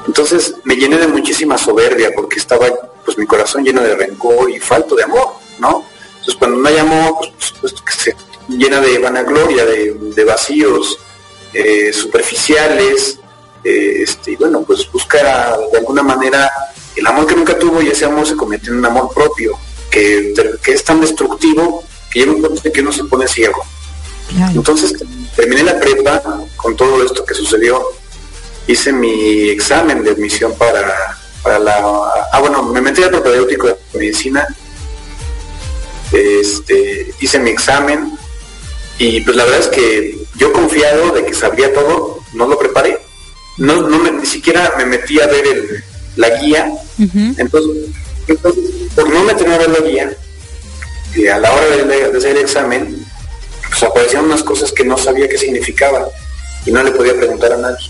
[0.07, 2.67] Entonces me llené de muchísima soberbia porque estaba
[3.05, 5.85] pues mi corazón lleno de rencor y falto de amor, ¿no?
[6.11, 7.15] Entonces cuando no hay amor,
[7.61, 8.17] pues, que se
[8.49, 10.99] llena de vanagloria, de, vacíos
[11.53, 13.19] eh, superficiales,
[13.65, 16.51] eh, este, y bueno, pues busca de alguna manera
[16.97, 19.59] el amor que nunca tuvo y ese amor se convierte en un amor propio,
[19.91, 20.35] que,
[20.67, 23.63] es tan destructivo que llega un punto en que uno se pone ciego.
[24.55, 24.95] Entonces
[25.35, 26.23] terminé la prepa
[26.57, 27.83] con todo esto que sucedió,
[28.73, 31.83] hice mi examen de admisión para, para la...
[32.33, 34.47] Ah, bueno, me metí al propedéutico de medicina
[36.13, 38.19] este, hice mi examen
[38.99, 43.01] y pues la verdad es que yo confiado de que sabía todo, no lo preparé.
[43.57, 45.85] No, no me, ni siquiera me metí a ver
[46.17, 46.71] la guía.
[46.99, 47.91] entonces,
[48.95, 50.17] por no meterme a ver la guía,
[51.15, 53.05] y a la hora de, hacer el examen,
[53.69, 56.05] pues aparecían unas cosas que no sabía qué significaban
[56.67, 57.89] y no le podía preguntar a nadie.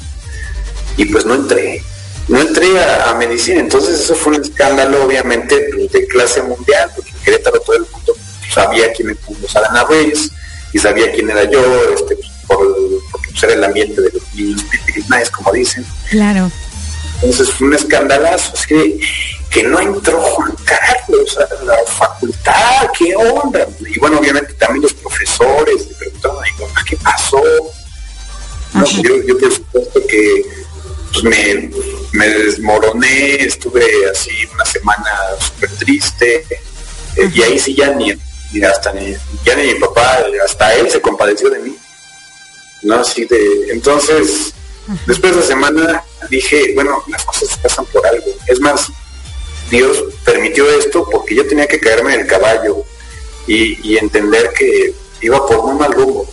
[0.97, 1.83] Y pues no entré,
[2.29, 7.11] no entré a, medicina, entonces eso fue un escándalo obviamente pues, de clase mundial, porque
[7.11, 8.15] en Querétaro todo el mundo
[8.53, 9.21] sabía quién era
[9.55, 10.31] Arana Reyes
[10.73, 11.61] y sabía quién era yo,
[11.95, 12.59] este, pues, por,
[13.11, 14.65] porque era el ambiente de los niños
[15.09, 15.85] nice, como dicen.
[16.11, 16.51] Claro.
[17.17, 19.01] Entonces fue un escandalazo, así
[19.51, 23.67] que no entró Juan Carlos a la facultad, ¿qué onda?
[23.81, 27.43] Y bueno, obviamente también los profesores le preguntaban a ¿qué pasó?
[29.03, 30.45] yo, por supuesto que
[31.13, 31.25] pues,
[32.13, 36.47] me, desmoroné, estuve así una semana súper triste,
[37.17, 38.13] eh, y ahí sí ya ni,
[38.63, 41.77] hasta ni, ya ni mi papá, hasta él se compadeció de mí.
[42.83, 42.97] ¿no?
[42.97, 44.55] Así de, entonces,
[45.07, 48.27] después de la semana dije, bueno, las cosas pasan por algo.
[48.47, 48.89] Es más,
[49.71, 52.85] Dios permitió esto porque yo tenía que caerme en el caballo
[53.47, 56.29] y, entender que iba por un mal rumbo.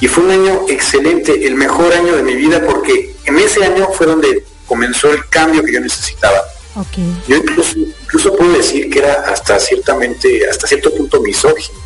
[0.00, 3.88] Y fue un año excelente, el mejor año de mi vida porque en ese año
[3.92, 6.40] fue donde comenzó el cambio que yo necesitaba.
[7.28, 11.78] Yo incluso, incluso puedo decir que era hasta ciertamente, hasta cierto punto misógino,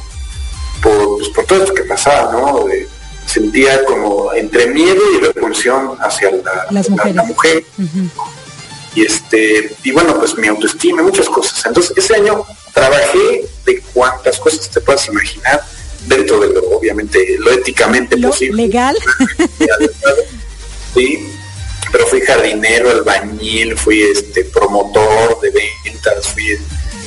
[0.82, 2.66] por, pues, por todo esto que pasaba, ¿no?
[3.26, 7.64] sentía como entre miedo y repulsión hacia la, mujer.
[8.94, 11.64] Y este, y bueno, pues mi autoestima, muchas cosas.
[11.66, 15.64] Entonces, ese año trabajé de cuantas cosas te puedas imaginar,
[16.06, 18.66] dentro de lo, obviamente, lo éticamente posible.
[18.66, 18.96] Legal.
[20.94, 21.28] sí,
[21.90, 25.50] pero fui jardinero, albañil, fui este promotor de
[25.84, 26.50] ventas, fui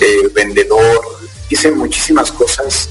[0.02, 1.02] eh, vendedor,
[1.50, 2.90] hice muchísimas cosas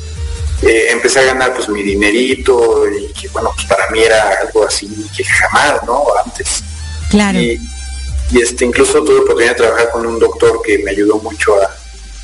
[0.62, 4.64] eh, empecé a ganar pues mi dinerito y que bueno, pues para mí era algo
[4.64, 6.05] así que jamás, ¿no?
[6.25, 6.62] Antes.
[7.11, 7.38] Claro.
[7.38, 7.61] Y,
[8.35, 11.73] este, incluso tuve oportunidad de trabajar con un doctor que me ayudó mucho a,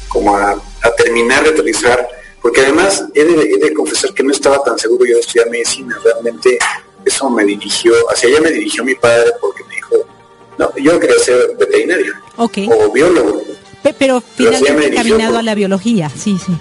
[0.08, 0.60] como a,
[0.96, 2.08] terminar de utilizar,
[2.42, 6.58] porque además he de, confesar que no estaba tan seguro yo de estudiar medicina, realmente
[7.04, 9.96] eso me dirigió, hacia allá me dirigió mi padre porque me dijo,
[10.58, 13.42] no, yo quería ser veterinario o biólogo.
[13.98, 16.52] pero finalmente caminado a la biología, sí, sí.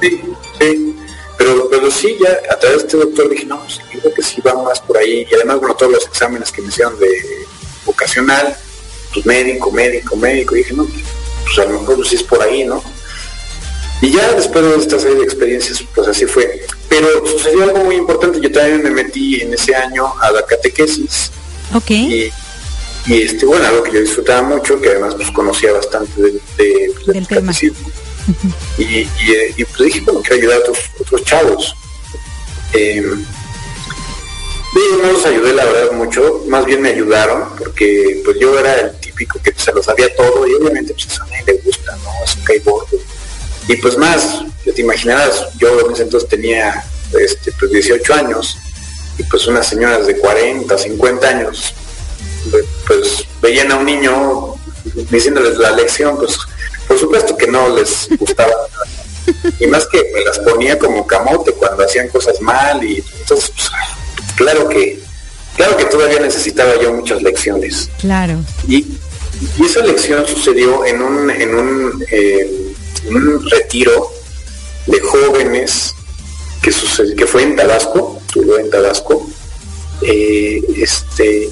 [0.00, 0.20] Sí,
[0.60, 0.96] sí.
[1.36, 4.40] Pero, pero sí, ya a través de este doctor dije, no, pues creo que sí
[4.40, 5.26] va más por ahí.
[5.30, 7.08] Y además, bueno, todos los exámenes que me hicieron de
[7.84, 8.56] vocacional,
[9.12, 12.40] pues médico, médico, médico, y dije, no, pues a lo mejor pues, sí es por
[12.40, 12.82] ahí, ¿no?
[14.00, 16.66] Y ya después de esta serie de experiencias, pues así fue.
[16.88, 18.40] Pero sucedió algo muy importante.
[18.40, 21.30] Yo también me metí en ese año a la catequesis.
[21.72, 21.90] Ok.
[21.90, 22.30] Y,
[23.06, 27.52] este, bueno, algo que yo disfrutaba mucho, que además pues conocía bastante de, del tema
[28.78, 31.74] y, y, pues dije, bueno, quiero ayudar a otros, otros chavos.
[32.72, 33.02] Eh,
[35.02, 38.96] no los ayudé la verdad mucho, más bien me ayudaron porque pues yo era el
[38.98, 42.10] típico que se lo sabía todo y obviamente pues a nadie le gusta, ¿no?
[42.24, 42.44] Es un
[43.68, 46.84] Y pues más, ya te imaginarás, yo en ese entonces tenía
[47.18, 48.56] este, pues 18 años
[49.18, 51.74] y pues unas señoras de 40, 50 años
[52.86, 54.54] pues veían a un niño
[55.10, 56.36] diciéndoles la lección, pues
[56.86, 58.52] por supuesto que no les gustaba
[59.58, 63.70] Y más que me las ponía como camote cuando hacían cosas mal y entonces, pues,
[64.36, 65.00] claro que,
[65.56, 67.88] claro que todavía necesitaba yo muchas lecciones.
[68.00, 68.38] Claro.
[68.68, 68.86] Y,
[69.64, 72.73] esa lección sucedió en un, en un, eh,
[73.08, 74.10] un retiro
[74.86, 75.94] de jóvenes
[76.62, 79.28] que, sucedió, que fue en Tabasco, estuvo en Tabasco,
[80.02, 81.50] eh, este,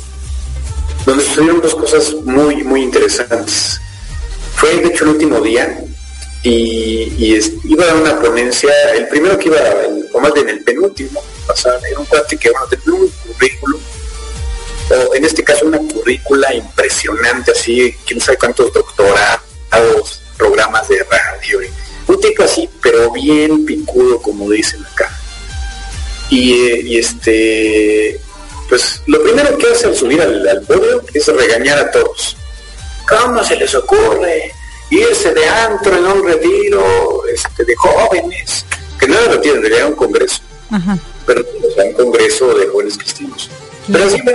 [1.06, 3.80] donde sucedieron dos cosas muy, muy interesantes.
[4.56, 5.82] Fue de hecho el último día
[6.42, 10.62] y, iba a dar una ponencia, el primero que iba, el, o más bien el
[10.64, 13.80] penúltimo, pasar, era un cuate que bueno, tenía un currículum,
[14.90, 21.60] o en este caso una currícula impresionante, así, quién sabe cuántos doctorados, programas de radio,
[22.08, 25.08] un tipo así, pero bien picudo, como dicen acá.
[26.30, 28.18] Y, este,
[28.68, 32.36] pues lo primero que hace al subir al, al podio es regañar a todos
[33.08, 34.52] ¿Cómo se les ocurre
[34.90, 38.64] irse de antro en un retiro este, de jóvenes?
[38.98, 40.40] Que no un retiro, era un congreso.
[41.26, 41.44] Pero
[41.84, 43.50] un congreso de jóvenes cristianos.
[43.90, 44.32] Pero así me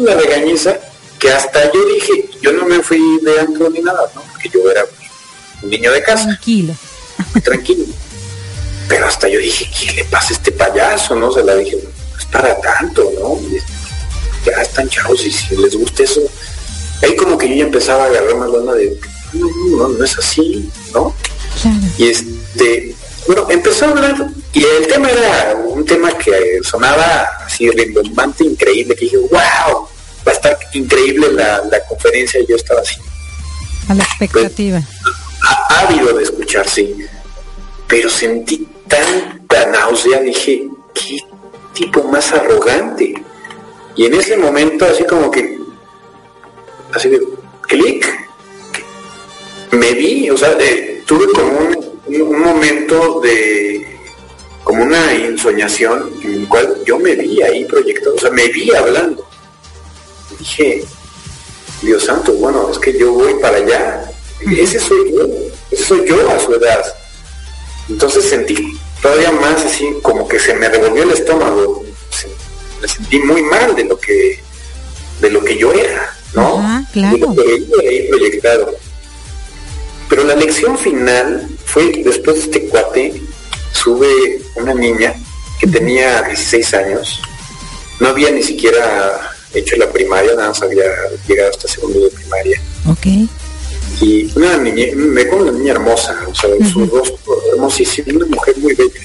[0.00, 0.78] una regañiza
[1.18, 4.22] que hasta yo dije, yo no me fui de antro ni nada, ¿no?
[4.32, 4.84] Porque yo era
[5.62, 6.24] un niño de casa.
[6.24, 6.74] Tranquilo.
[7.44, 7.84] Tranquilo.
[8.88, 11.14] Pero hasta yo dije, ¿qué le pasa a este payaso?
[11.14, 11.32] ¿No?
[11.32, 13.38] Se la dije, no es para tanto, ¿no?
[14.44, 16.20] Ya están chavos y si les gusta eso,
[17.02, 18.98] ahí como que yo ya empezaba a agarrar más lana de,
[19.34, 19.46] no,
[19.76, 21.14] no, no es así, ¿no?
[21.98, 22.94] Y este,
[23.26, 28.94] bueno, empezó a hablar, y el tema era un tema que sonaba así rimbombante, increíble,
[28.94, 29.88] que dije, wow,
[30.26, 32.96] va a estar increíble la, conferencia, y yo estaba así.
[33.88, 34.82] A la expectativa.
[35.68, 36.96] Ávido de escuchar, sí.
[37.86, 41.18] Pero sentí tanta náusea, dije, qué
[41.72, 43.14] tipo más arrogante.
[43.96, 45.58] Y en ese momento, así como que,
[46.92, 47.20] así de
[47.62, 48.06] clic,
[49.72, 50.56] me vi, o sea,
[51.06, 53.86] tuve como un, un, momento de,
[54.64, 58.72] como una ensoñación en el cual yo me vi ahí proyectado, o sea, me vi
[58.74, 59.26] hablando.
[60.38, 60.84] dije,
[61.82, 64.10] Dios santo, bueno, es que yo voy para allá,
[64.46, 65.26] ese soy yo,
[65.70, 66.82] ese soy yo a su edad.
[67.88, 71.84] Entonces sentí todavía más así como que se me revolvió el estómago,
[72.80, 74.40] me sentí muy mal de lo que
[75.20, 76.86] de lo que yo era, ¿no?
[76.92, 77.14] claro.
[77.14, 78.74] De lo que ahí proyectado.
[80.08, 83.22] Pero la lección final fue que después de este cuate
[83.72, 85.14] sube una niña
[85.60, 87.20] que tenía 16 años,
[88.00, 90.84] no había ni siquiera hecho la primaria, nada más había
[91.28, 92.60] llegado hasta segundo de primaria.
[92.88, 93.30] Ok.
[94.00, 98.56] Y una niña, me como una niña hermosa, o sea, su rostro hermosísimo, una mujer
[98.58, 99.00] muy bella.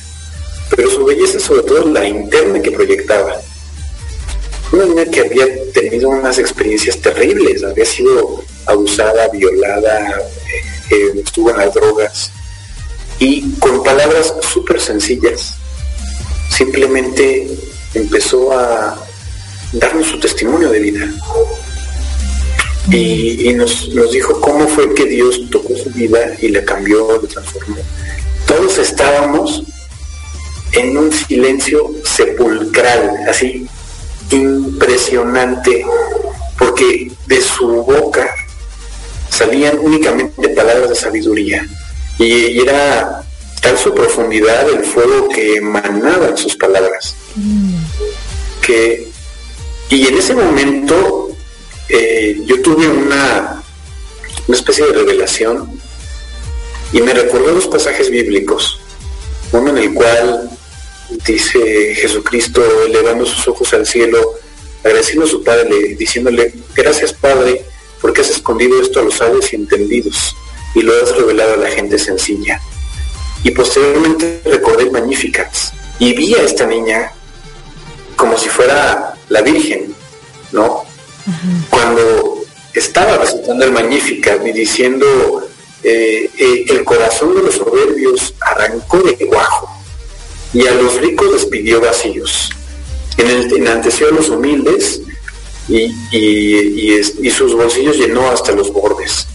[0.69, 3.35] Pero su belleza sobre todo la interna que proyectaba.
[4.71, 10.21] Una niña que había tenido unas experiencias terribles, había sido abusada, violada,
[10.89, 12.31] eh, estuvo en las drogas.
[13.19, 15.55] Y con palabras súper sencillas,
[16.49, 17.47] simplemente
[17.93, 18.97] empezó a
[19.73, 21.13] darnos su testimonio de vida
[22.91, 27.27] y, nos, nos, dijo cómo fue que Dios tocó su vida y la cambió, la
[27.27, 27.77] transformó.
[28.45, 29.63] Todos estábamos
[30.73, 33.67] en un silencio sepulcral, así
[34.31, 35.85] impresionante,
[36.57, 38.29] porque de su boca
[39.29, 41.65] salían únicamente palabras de sabiduría
[42.17, 43.23] y, era
[43.61, 47.75] tal su profundidad el fuego que emanaba en sus palabras mm.
[48.61, 49.09] que
[49.89, 51.34] y en ese momento
[51.89, 53.63] eh, yo tuve una,
[54.47, 55.69] una especie de revelación
[56.91, 58.79] y me recordó los pasajes bíblicos,
[59.51, 60.49] uno en el cual
[61.25, 64.35] dice Jesucristo elevando sus ojos al cielo,
[64.83, 67.65] agradeciendo a su Padre, diciéndole, gracias Padre,
[68.01, 70.35] porque has escondido esto a los sabios y entendidos
[70.73, 72.61] y lo has revelado a la gente sencilla.
[73.43, 77.11] Y posteriormente recordé Magnificats y vi a esta niña
[78.15, 79.93] como si fuera la Virgen,
[80.51, 80.84] ¿no?
[81.69, 85.47] Cuando estaba recitando el Magnificat y diciendo,
[85.83, 89.69] eh, eh, el corazón de los soberbios arrancó de guajo
[90.53, 92.49] y a los ricos despidió vacíos.
[93.17, 95.01] En el, enanteció a los humildes
[95.67, 99.27] y, y, sus bolsillos llenó hasta los bordes.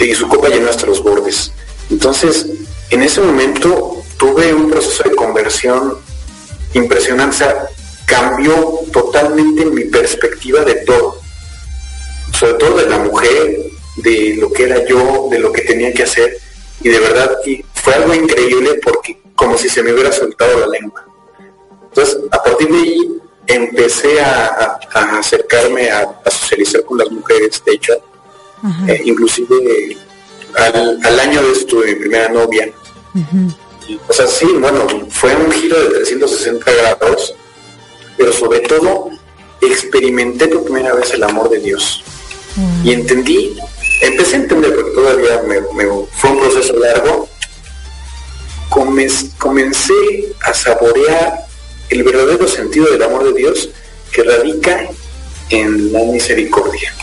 [0.00, 1.52] Y su copa llenó hasta los bordes.
[1.90, 2.46] Entonces,
[2.90, 5.98] en ese momento tuve un proceso de conversión
[6.74, 7.44] impresionante
[8.06, 11.18] cambió totalmente mi perspectiva de todo,
[12.32, 13.58] sobre todo de la mujer,
[13.96, 16.38] de lo que era yo, de lo que tenía que hacer,
[16.80, 20.68] y de verdad y fue algo increíble porque como si se me hubiera soltado la
[20.68, 21.04] lengua.
[21.88, 24.78] Entonces, a partir de ahí empecé a,
[25.18, 27.94] acercarme a, socializar con las mujeres, de hecho,
[28.86, 29.96] eh, inclusive
[30.56, 32.70] al, año de esto de mi primera novia.
[34.08, 37.34] O sea, sí, bueno, fue un giro de 360 grados
[38.16, 39.10] pero sobre todo
[39.60, 42.02] experimenté por primera vez el amor de Dios.
[42.84, 43.56] Y entendí,
[44.00, 45.60] empecé a entender, porque todavía me,
[46.12, 47.28] fue un proceso largo,
[49.38, 49.94] comencé
[50.42, 51.46] a saborear
[51.90, 53.70] el verdadero sentido del amor de Dios
[54.12, 54.88] que radica
[55.50, 56.94] en la misericordia.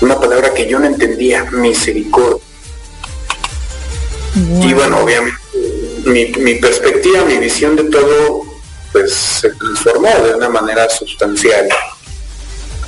[0.00, 2.42] Una palabra que yo no entendía, misericordia.
[4.62, 5.38] Y bueno, obviamente
[6.04, 8.47] mi, mi perspectiva, mi visión de todo
[8.92, 11.68] pues se transformó de una manera sustancial.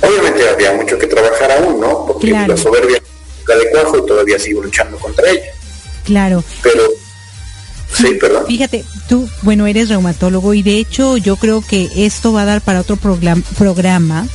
[0.01, 2.05] Obviamente había mucho que trabajar aún, ¿no?
[2.05, 3.01] Porque la soberbia
[3.47, 5.51] la de cuajo y todavía sigo luchando contra ella.
[6.03, 6.43] Claro.
[6.63, 6.83] Pero
[7.93, 8.45] Sí, perdón.
[8.47, 12.61] Fíjate, tú, bueno, eres reumatólogo y de hecho yo creo que esto va a dar
[12.61, 14.27] para otro programa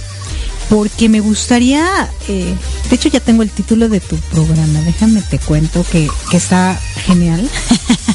[0.68, 2.54] porque me gustaría, eh,
[2.90, 6.78] de hecho ya tengo el título de tu programa, déjame te cuento que, que está
[7.06, 7.48] genial.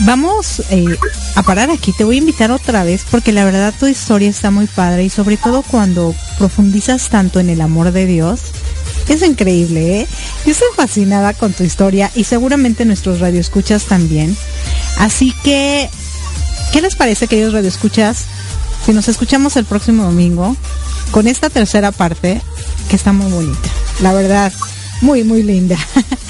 [0.00, 0.96] Vamos eh,
[1.34, 4.50] a parar aquí, te voy a invitar otra vez porque la verdad tu historia está
[4.50, 8.40] muy padre y sobre todo cuando profundizas tanto en el amor de Dios.
[9.08, 10.06] Es increíble, ¿eh?
[10.44, 14.36] Yo estoy fascinada con tu historia y seguramente nuestros radioescuchas también.
[14.98, 15.88] Así que,
[16.72, 18.24] ¿qué les parece, queridos radioescuchas?
[18.84, 20.56] Si nos escuchamos el próximo domingo
[21.10, 22.40] con esta tercera parte
[22.88, 23.68] que está muy bonita.
[24.00, 24.52] La verdad,
[25.00, 25.78] muy, muy linda.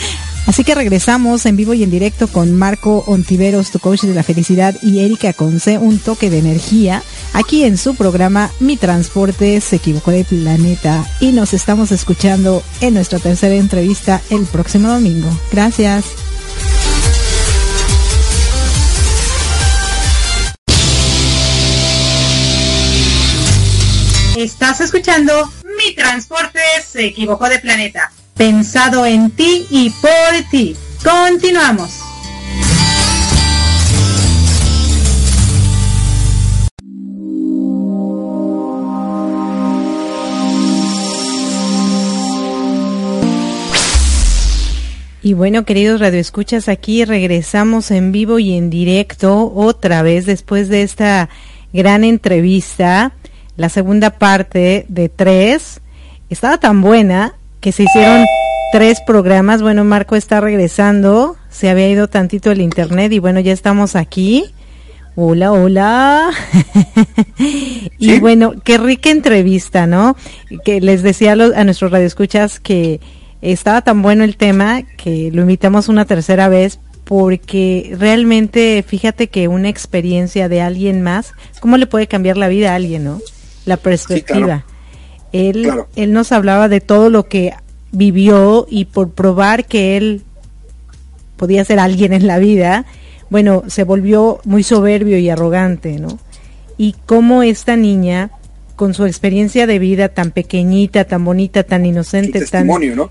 [0.46, 4.22] Así que regresamos en vivo y en directo con Marco Ontiveros, tu coach de la
[4.22, 9.76] felicidad, y Erika Conce, un toque de energía, aquí en su programa Mi Transporte se
[9.76, 11.04] equivocó de planeta.
[11.20, 15.28] Y nos estamos escuchando en nuestra tercera entrevista el próximo domingo.
[15.50, 16.04] Gracias.
[24.36, 28.12] Estás escuchando Mi Transporte se equivocó de planeta.
[28.36, 30.76] Pensado en ti y por ti.
[31.02, 32.02] Continuamos.
[45.22, 50.82] Y bueno, queridos radioescuchas, aquí regresamos en vivo y en directo otra vez después de
[50.82, 51.28] esta
[51.72, 53.12] gran entrevista,
[53.56, 55.80] la segunda parte de tres.
[56.28, 58.24] Estaba tan buena que se hicieron
[58.72, 59.62] tres programas.
[59.62, 64.44] Bueno, Marco está regresando, se había ido tantito el internet y bueno, ya estamos aquí.
[65.14, 66.30] Hola, hola.
[67.98, 70.14] y bueno, qué rica entrevista, ¿no?
[70.64, 73.00] Que les decía a, a nuestros radioescuchas que
[73.40, 79.46] estaba tan bueno el tema que lo invitamos una tercera vez porque realmente fíjate que
[79.46, 83.20] una experiencia de alguien más, ¿cómo le puede cambiar la vida a alguien, no?
[83.64, 84.64] La perspectiva.
[85.36, 87.52] Él, él nos hablaba de todo lo que
[87.92, 90.22] vivió y por probar que él
[91.36, 92.86] podía ser alguien en la vida,
[93.30, 96.18] bueno, se volvió muy soberbio y arrogante, ¿no?
[96.78, 98.30] Y cómo esta niña,
[98.76, 103.10] con su experiencia de vida tan pequeñita, tan bonita, tan inocente, tan, ¿no?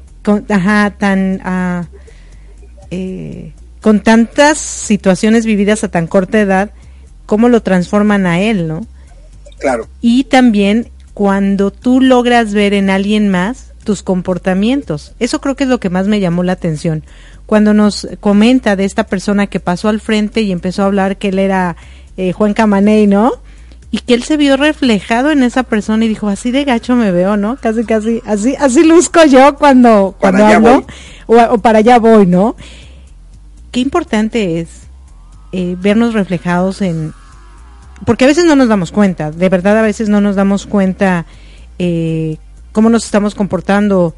[0.49, 1.85] ajá, tan, ah,
[2.91, 6.71] eh, con tantas situaciones vividas a tan corta edad,
[7.25, 8.85] cómo lo transforman a él, ¿no?
[9.59, 9.87] Claro.
[10.01, 15.13] Y también cuando tú logras ver en alguien más tus comportamientos.
[15.19, 17.03] Eso creo que es lo que más me llamó la atención.
[17.45, 21.29] Cuando nos comenta de esta persona que pasó al frente y empezó a hablar que
[21.29, 21.77] él era
[22.17, 23.31] eh, Juan Camaney, ¿no?
[23.91, 27.11] y que él se vio reflejado en esa persona y dijo así de gacho me
[27.11, 30.85] veo no casi casi así así luzco yo cuando cuando hablo
[31.27, 32.57] o, para allá voy no
[33.71, 34.67] qué importante es
[35.53, 37.13] eh, vernos reflejados en
[38.05, 41.25] porque a veces no nos damos cuenta de verdad a veces no nos damos cuenta
[41.79, 42.37] eh,
[42.71, 44.15] cómo nos estamos comportando.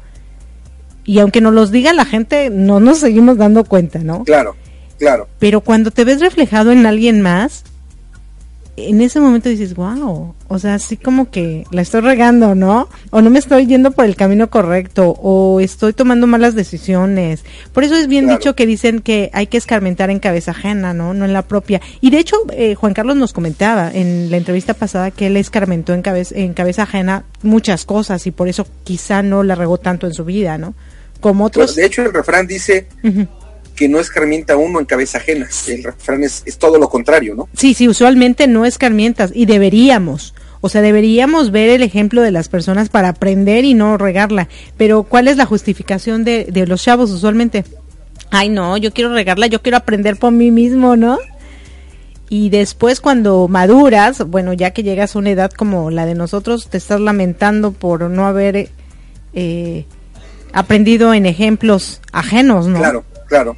[1.04, 4.56] Y aunque nos los diga la gente no nos seguimos dando cuenta no claro
[4.98, 5.28] claro.
[5.38, 7.64] Pero cuando te ves reflejado en alguien más
[8.86, 12.88] en ese momento dices, wow, o sea, así como que la estoy regando, ¿no?
[13.10, 17.44] O no me estoy yendo por el camino correcto, o estoy tomando malas decisiones.
[17.72, 21.14] Por eso es bien dicho que dicen que hay que escarmentar en cabeza ajena, ¿no?
[21.14, 21.80] No en la propia.
[22.00, 25.94] Y de hecho, eh, Juan Carlos nos comentaba en la entrevista pasada que él escarmentó
[25.94, 30.06] en cabeza, en cabeza ajena muchas cosas y por eso quizá no la regó tanto
[30.06, 30.74] en su vida, ¿no?
[31.20, 31.74] Como otros.
[31.74, 32.86] de hecho, el refrán dice,
[33.78, 35.48] que no escarmienta uno en cabeza ajena.
[35.68, 37.48] El refrán es, todo lo contrario, ¿no?
[37.54, 40.34] Sí, sí, usualmente no escarmientas y deberíamos.
[40.60, 44.48] O sea, deberíamos ver el ejemplo de las personas para aprender y no regarla.
[44.76, 47.64] Pero ¿cuál es la justificación de, de los chavos usualmente?
[48.32, 51.20] Ay, no, yo quiero regarla, yo quiero aprender por mí mismo, ¿no?
[52.28, 56.68] Y después cuando maduras, bueno, ya que llegas a una edad como la de nosotros,
[56.68, 58.70] te estás lamentando por no haber
[59.34, 59.84] eh,
[60.52, 62.80] aprendido en ejemplos ajenos, ¿no?
[62.80, 63.56] Claro, claro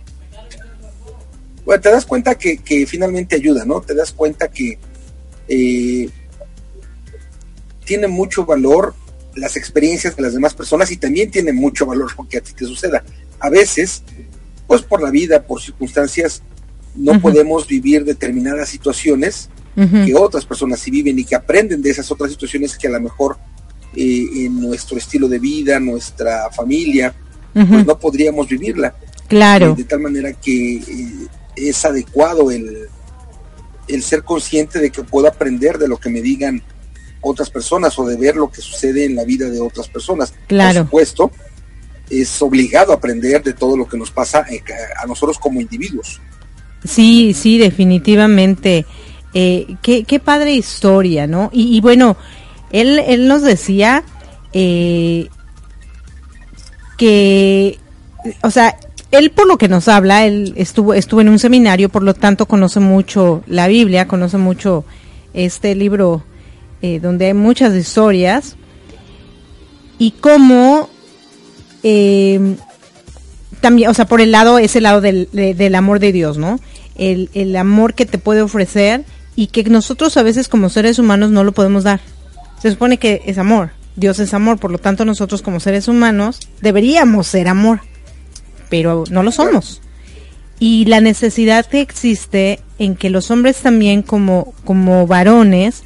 [1.70, 3.80] bueno, te das cuenta que, finalmente ayuda, ¿no?
[3.80, 4.76] Te das cuenta que
[5.46, 6.08] eh,
[7.84, 8.92] tiene mucho valor
[9.36, 12.54] las experiencias de las demás personas y también tiene mucho valor lo que a ti
[12.54, 13.04] te suceda.
[13.38, 14.02] A veces,
[14.66, 16.42] pues por la vida, por circunstancias,
[16.96, 22.10] no podemos vivir determinadas situaciones que otras personas sí viven y que aprenden de esas
[22.10, 23.38] otras situaciones que a lo mejor
[23.94, 27.14] eh, en nuestro estilo de vida, nuestra familia,
[27.52, 28.92] pues no podríamos vivirla.
[29.28, 29.76] Claro.
[29.76, 31.28] de tal manera que eh,
[31.68, 32.88] es adecuado el,
[33.88, 36.62] el ser consciente de que puedo aprender de lo que me digan
[37.20, 40.32] otras personas o de ver lo que sucede en la vida de otras personas.
[40.46, 40.80] Claro.
[40.80, 41.30] Por supuesto,
[42.08, 44.62] es obligado a aprender de todo lo que nos pasa eh,
[45.00, 46.20] a nosotros como individuos.
[46.84, 48.86] Sí, sí, definitivamente.
[49.34, 51.50] Eh, qué, qué padre historia, ¿no?
[51.52, 52.16] Y, bueno,
[52.72, 54.02] él, él nos decía
[54.52, 55.28] eh,
[56.96, 57.78] que,
[58.42, 58.76] o sea,
[59.10, 62.46] él por lo que nos habla, él estuvo, estuvo en un seminario, por lo tanto
[62.46, 64.84] conoce mucho la Biblia, conoce mucho
[65.34, 66.22] este libro
[66.82, 68.56] eh, donde hay muchas historias
[69.98, 70.88] y cómo
[71.82, 72.56] eh,
[73.60, 76.60] también, o sea, por el lado, ese lado del, del amor de Dios, ¿no?
[76.96, 79.04] El, el amor que te puede ofrecer
[79.34, 82.00] y que nosotros a veces como seres humanos no lo podemos dar.
[82.62, 86.38] Se supone que es amor, Dios es amor, por lo tanto nosotros como seres humanos
[86.60, 87.80] deberíamos ser amor
[88.70, 89.82] pero no lo somos.
[90.58, 95.82] Y la necesidad que existe en que los hombres también como, como varones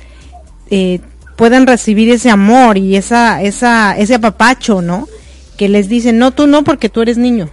[0.70, 1.00] eh,
[1.36, 5.08] puedan recibir ese amor y esa, esa, ese apapacho, ¿no?
[5.56, 7.50] Que les dicen, no, tú no, porque tú eres niño.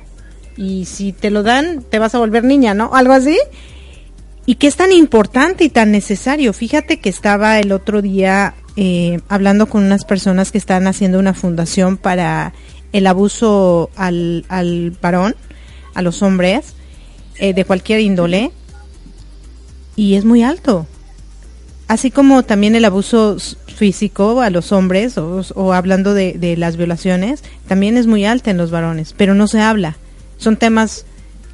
[0.58, 2.94] Y si te lo dan, te vas a volver niña, ¿no?
[2.94, 3.38] Algo así.
[4.46, 6.54] Y que es tan importante y tan necesario.
[6.54, 11.34] Fíjate que estaba el otro día eh, hablando con unas personas que están haciendo una
[11.34, 12.54] fundación para
[12.92, 15.36] el abuso al, al varón,
[15.94, 16.74] a los hombres,
[17.38, 18.52] eh, de cualquier índole,
[19.96, 20.88] y es muy alto.
[21.88, 23.38] Así como también el abuso
[23.76, 28.72] físico a los hombres, o, hablando de, las violaciones, también es muy alta en los
[28.72, 29.98] varones, pero no se habla.
[30.38, 31.06] Son temas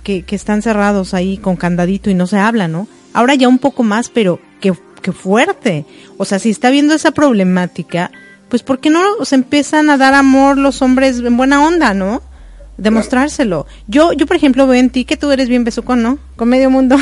[0.04, 2.88] que, que están cerrados ahí con candadito y no se habla, ¿no?
[3.14, 5.86] Ahora ya un poco más, pero que, que fuerte.
[6.18, 8.12] O sea, si está viendo esa problemática,
[8.50, 12.22] pues ¿por qué no se empiezan a dar amor los hombres en buena onda, no?
[12.78, 13.66] Demostrárselo.
[13.88, 16.20] Yo, yo por ejemplo veo en ti que tú eres bien besucón, ¿no?
[16.36, 16.98] Con medio mundo.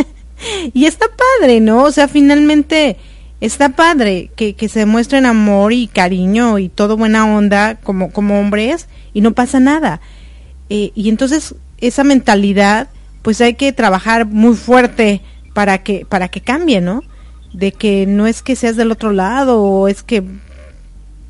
[0.74, 1.06] y está
[1.40, 1.84] padre, ¿no?
[1.84, 2.96] O sea, finalmente
[3.40, 8.38] está padre que, que se demuestren amor y cariño y todo buena onda como, como
[8.40, 10.00] hombres y no pasa nada.
[10.70, 12.88] Eh, y entonces esa mentalidad,
[13.22, 15.20] pues hay que trabajar muy fuerte
[15.52, 17.02] para que, para que cambie, ¿no?
[17.52, 20.22] De que no es que seas del otro lado o es que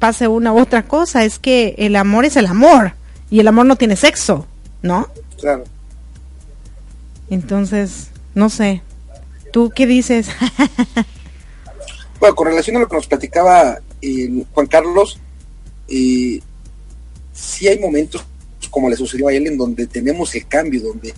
[0.02, 2.94] pase una u otra cosa, es que el amor es el amor
[3.30, 4.48] y el amor no tiene sexo,
[4.82, 5.08] ¿no?
[5.38, 5.62] Claro.
[7.30, 8.82] Entonces, no sé,
[9.52, 10.26] ¿tú qué dices?
[12.18, 15.20] bueno, con relación a lo que nos platicaba eh, Juan Carlos,
[15.86, 16.40] eh,
[17.32, 18.26] sí hay momentos,
[18.70, 21.14] como le sucedió a él, en donde tenemos el cambio, donde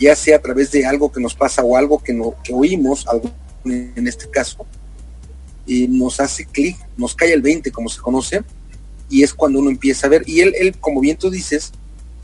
[0.00, 3.06] ya sea a través de algo que nos pasa o algo que, no, que oímos,
[3.06, 3.30] algo
[3.64, 4.66] en este caso,
[5.66, 8.42] y nos hace clic, nos cae el 20, como se conoce,
[9.08, 10.22] y es cuando uno empieza a ver.
[10.26, 11.72] Y él, él como bien tú dices,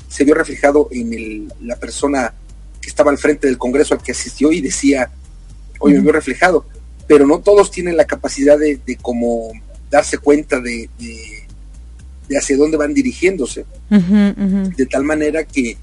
[0.09, 2.34] se vio reflejado en el, la persona
[2.80, 5.11] que estaba al frente del Congreso al que asistió y decía,
[5.80, 6.66] oye, me vio reflejado,
[7.07, 9.51] pero no todos tienen la capacidad de, de como
[9.91, 13.64] darse cuenta de, de, hacia dónde van dirigiéndose.
[13.91, 15.76] De tal manera que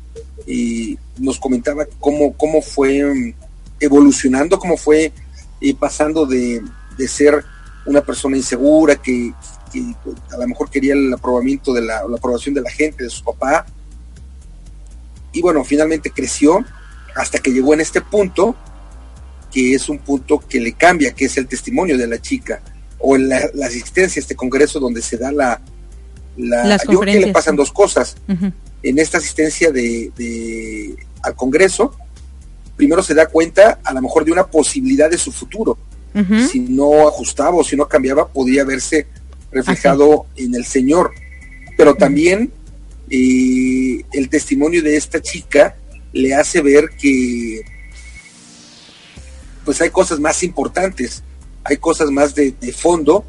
[0.47, 3.33] eh, nos comentaba cómo, cómo fue mm,
[3.79, 5.11] evolucionando, cómo fue
[5.61, 6.61] eh, pasando de,
[6.97, 7.43] de ser
[7.85, 9.33] una persona insegura que,
[10.31, 13.23] a lo mejor quería el aprobamiento de la, la, aprobación de la gente, de su
[13.23, 13.65] papá.
[15.31, 16.63] Y bueno, finalmente creció
[17.15, 18.55] hasta que llegó en este punto,
[19.51, 22.61] que es un punto que le cambia, que es el testimonio de la chica,
[22.99, 25.61] o en la, asistencia a este congreso donde se da la...
[26.37, 28.15] la yo creo que le pasan dos cosas.
[28.81, 31.95] En esta asistencia de, de, al congreso,
[32.75, 35.77] primero se da cuenta a lo mejor de una posibilidad de su futuro
[36.49, 39.07] si no ajustaba o si no cambiaba, podía verse
[39.51, 41.11] reflejado en el Señor.
[41.77, 42.51] Pero también
[43.09, 45.75] eh, el testimonio de esta chica
[46.11, 47.61] le hace ver que
[49.65, 51.23] pues hay cosas más importantes,
[51.63, 53.25] hay cosas más de, fondo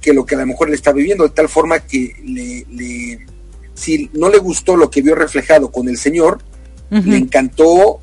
[0.00, 3.26] que lo que a lo mejor le está viviendo, de tal forma que le,
[3.74, 6.42] si no le gustó lo que vio reflejado con el Señor,
[6.90, 8.00] le encantó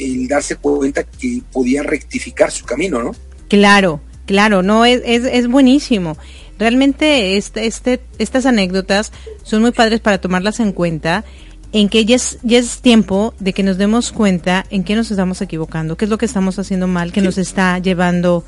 [0.00, 3.12] el darse cuenta que podía rectificar su camino, ¿no?
[3.48, 6.16] Claro, claro, no, es, es, es buenísimo.
[6.58, 11.24] Realmente este, este, estas anécdotas son muy padres para tomarlas en cuenta
[11.72, 15.10] en que ya es, ya es tiempo de que nos demos cuenta en qué nos
[15.10, 18.44] estamos equivocando, qué es lo que estamos haciendo mal, que nos está llevando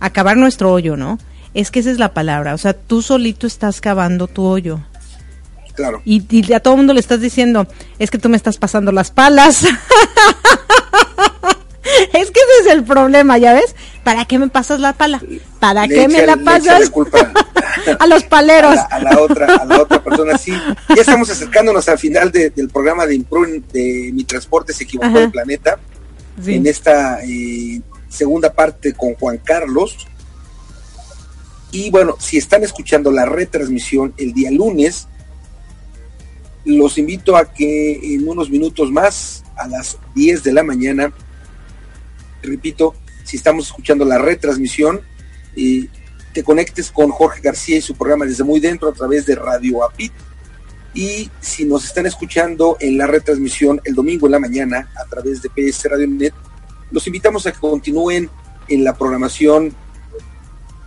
[0.00, 1.18] a cavar nuestro hoyo, ¿no?
[1.54, 4.80] Es que esa es la palabra, o sea, tú solito estás cavando tu hoyo.
[5.76, 6.02] Claro.
[6.04, 7.66] Y, y a todo el mundo le estás diciendo,
[7.98, 9.64] es que tú me estás pasando las palas.
[12.12, 13.76] es que ese es el problema, ¿ya ves?
[14.02, 15.20] ¿Para qué me pasas la pala?
[15.60, 16.90] ¿Para qué me la pasas?
[17.98, 18.78] a los paleros.
[18.90, 20.52] A la, otra, a la otra persona, sí.
[20.94, 23.18] Ya estamos acercándonos al final del programa de
[23.72, 25.78] de Mi Transporte se equivocó el planeta.
[26.46, 30.06] En esta eh, segunda parte con Juan Carlos.
[31.72, 35.08] Y bueno, si están escuchando la retransmisión el día lunes,
[36.66, 41.12] los invito a que en unos minutos más, a las 10 de la mañana,
[42.42, 42.94] repito,
[43.24, 45.00] si estamos escuchando la retransmisión,
[45.56, 45.88] y
[46.32, 49.82] te conectes con Jorge García y su programa desde muy dentro a través de Radio
[49.82, 50.12] APIT.
[50.92, 55.40] Y si nos están escuchando en la retransmisión el domingo en la mañana a través
[55.42, 56.34] de PS Radio Net,
[56.90, 58.28] los invitamos a que continúen
[58.68, 59.74] en la programación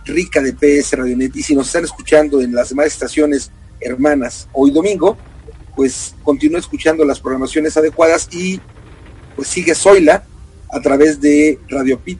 [0.04, 1.32] rica de PS Radio Net.
[1.34, 3.50] Y si nos están escuchando en las demás estaciones
[3.80, 5.16] hermanas hoy domingo,
[5.76, 8.60] pues continúe escuchando las programaciones adecuadas y
[9.36, 10.24] pues sigue Zoila
[10.70, 12.18] a través de Radio Pit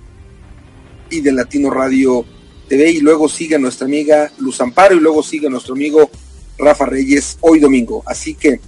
[1.11, 2.25] y de Latino Radio
[2.69, 6.11] TV y luego sigue nuestra amiga Luz Amparo y luego sigue nuestro amigo
[6.59, 8.03] Rafa Reyes hoy domingo.
[8.07, 8.61] Así que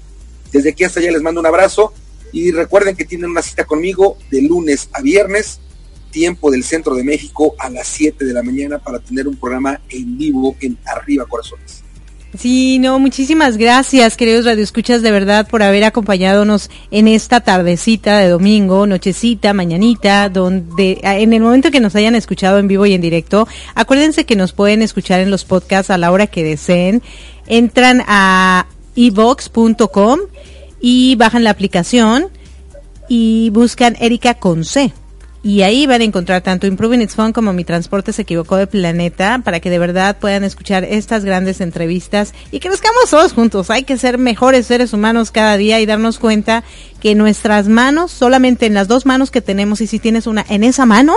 [0.52, 1.92] desde aquí hasta allá les mando un abrazo
[2.32, 5.60] y recuerden que tienen una cita conmigo de lunes a viernes,
[6.10, 9.80] tiempo del centro de México a las 7 de la mañana para tener un programa
[9.88, 11.81] en vivo en Arriba Corazones.
[12.38, 18.30] Sí, no, muchísimas gracias, queridos radioescuchas, de verdad, por haber acompañadonos en esta tardecita de
[18.30, 23.02] domingo, nochecita, mañanita, donde en el momento que nos hayan escuchado en vivo y en
[23.02, 27.02] directo, acuérdense que nos pueden escuchar en los podcasts a la hora que deseen.
[27.48, 28.66] Entran a
[28.96, 30.20] evox.com
[30.80, 32.28] y bajan la aplicación
[33.08, 34.94] y buscan Erika con C
[35.44, 38.68] y ahí van a encontrar tanto Improving It's Fun como Mi Transporte se equivocó de
[38.68, 43.68] planeta para que de verdad puedan escuchar estas grandes entrevistas y quedamos todos juntos.
[43.70, 46.62] Hay que ser mejores seres humanos cada día y darnos cuenta
[47.00, 50.62] que nuestras manos, solamente en las dos manos que tenemos y si tienes una en
[50.62, 51.14] esa mano,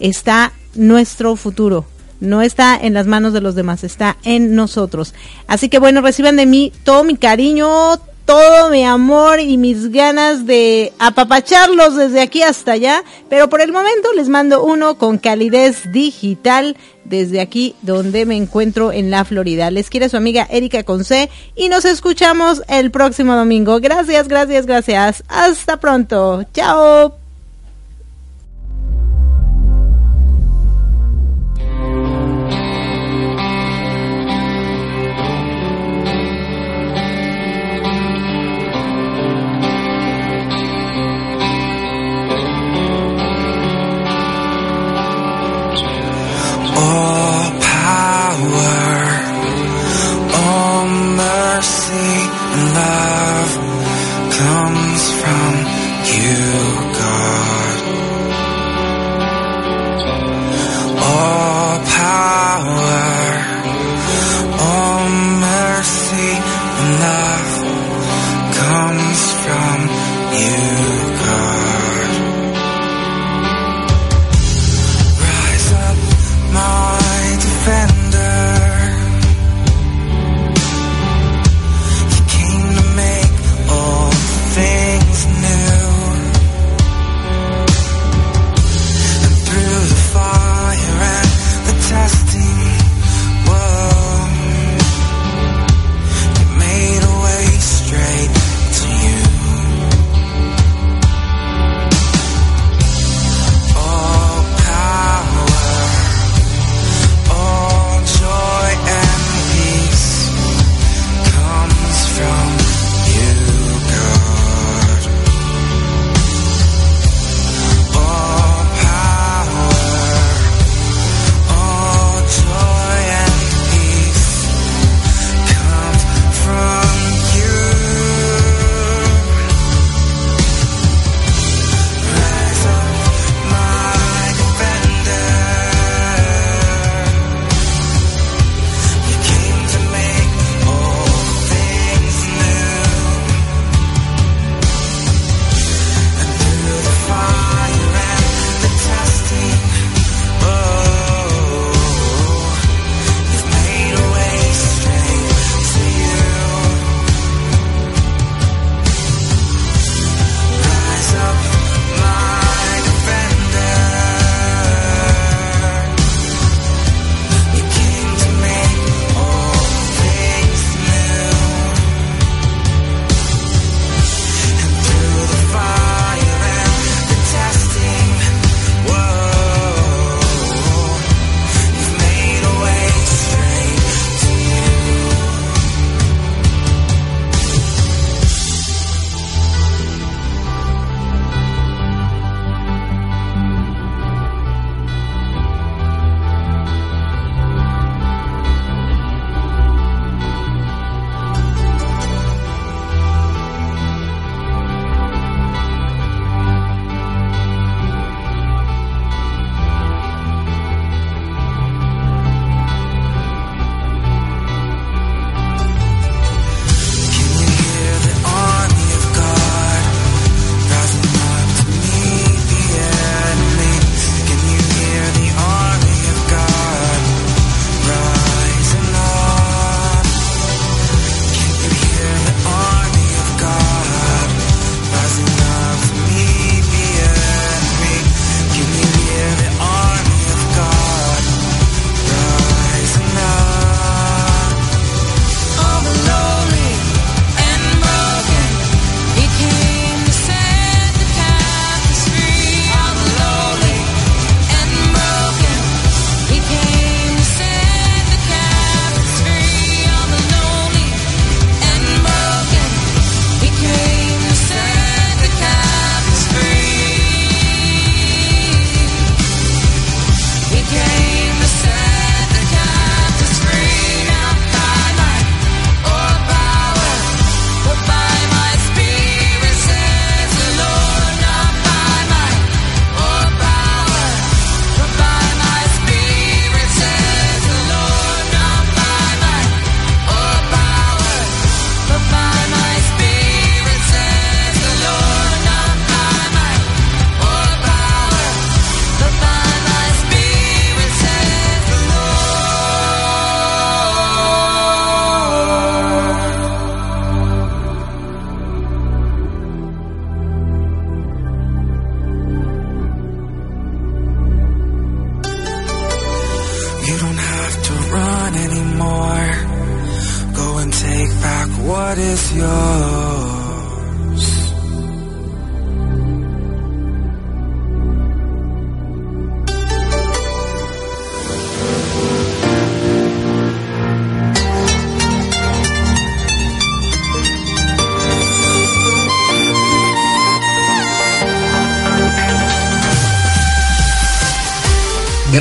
[0.00, 1.86] está nuestro futuro.
[2.18, 5.14] No está en las manos de los demás, está en nosotros.
[5.46, 7.98] Así que bueno, reciban de mí todo mi cariño,
[8.30, 13.72] todo mi amor y mis ganas de apapacharlos desde aquí hasta allá, pero por el
[13.72, 19.72] momento les mando uno con calidez digital desde aquí donde me encuentro en la Florida.
[19.72, 23.80] Les quiere su amiga Erika Conce y nos escuchamos el próximo domingo.
[23.80, 25.24] Gracias, gracias, gracias.
[25.26, 26.44] Hasta pronto.
[26.54, 27.19] Chao.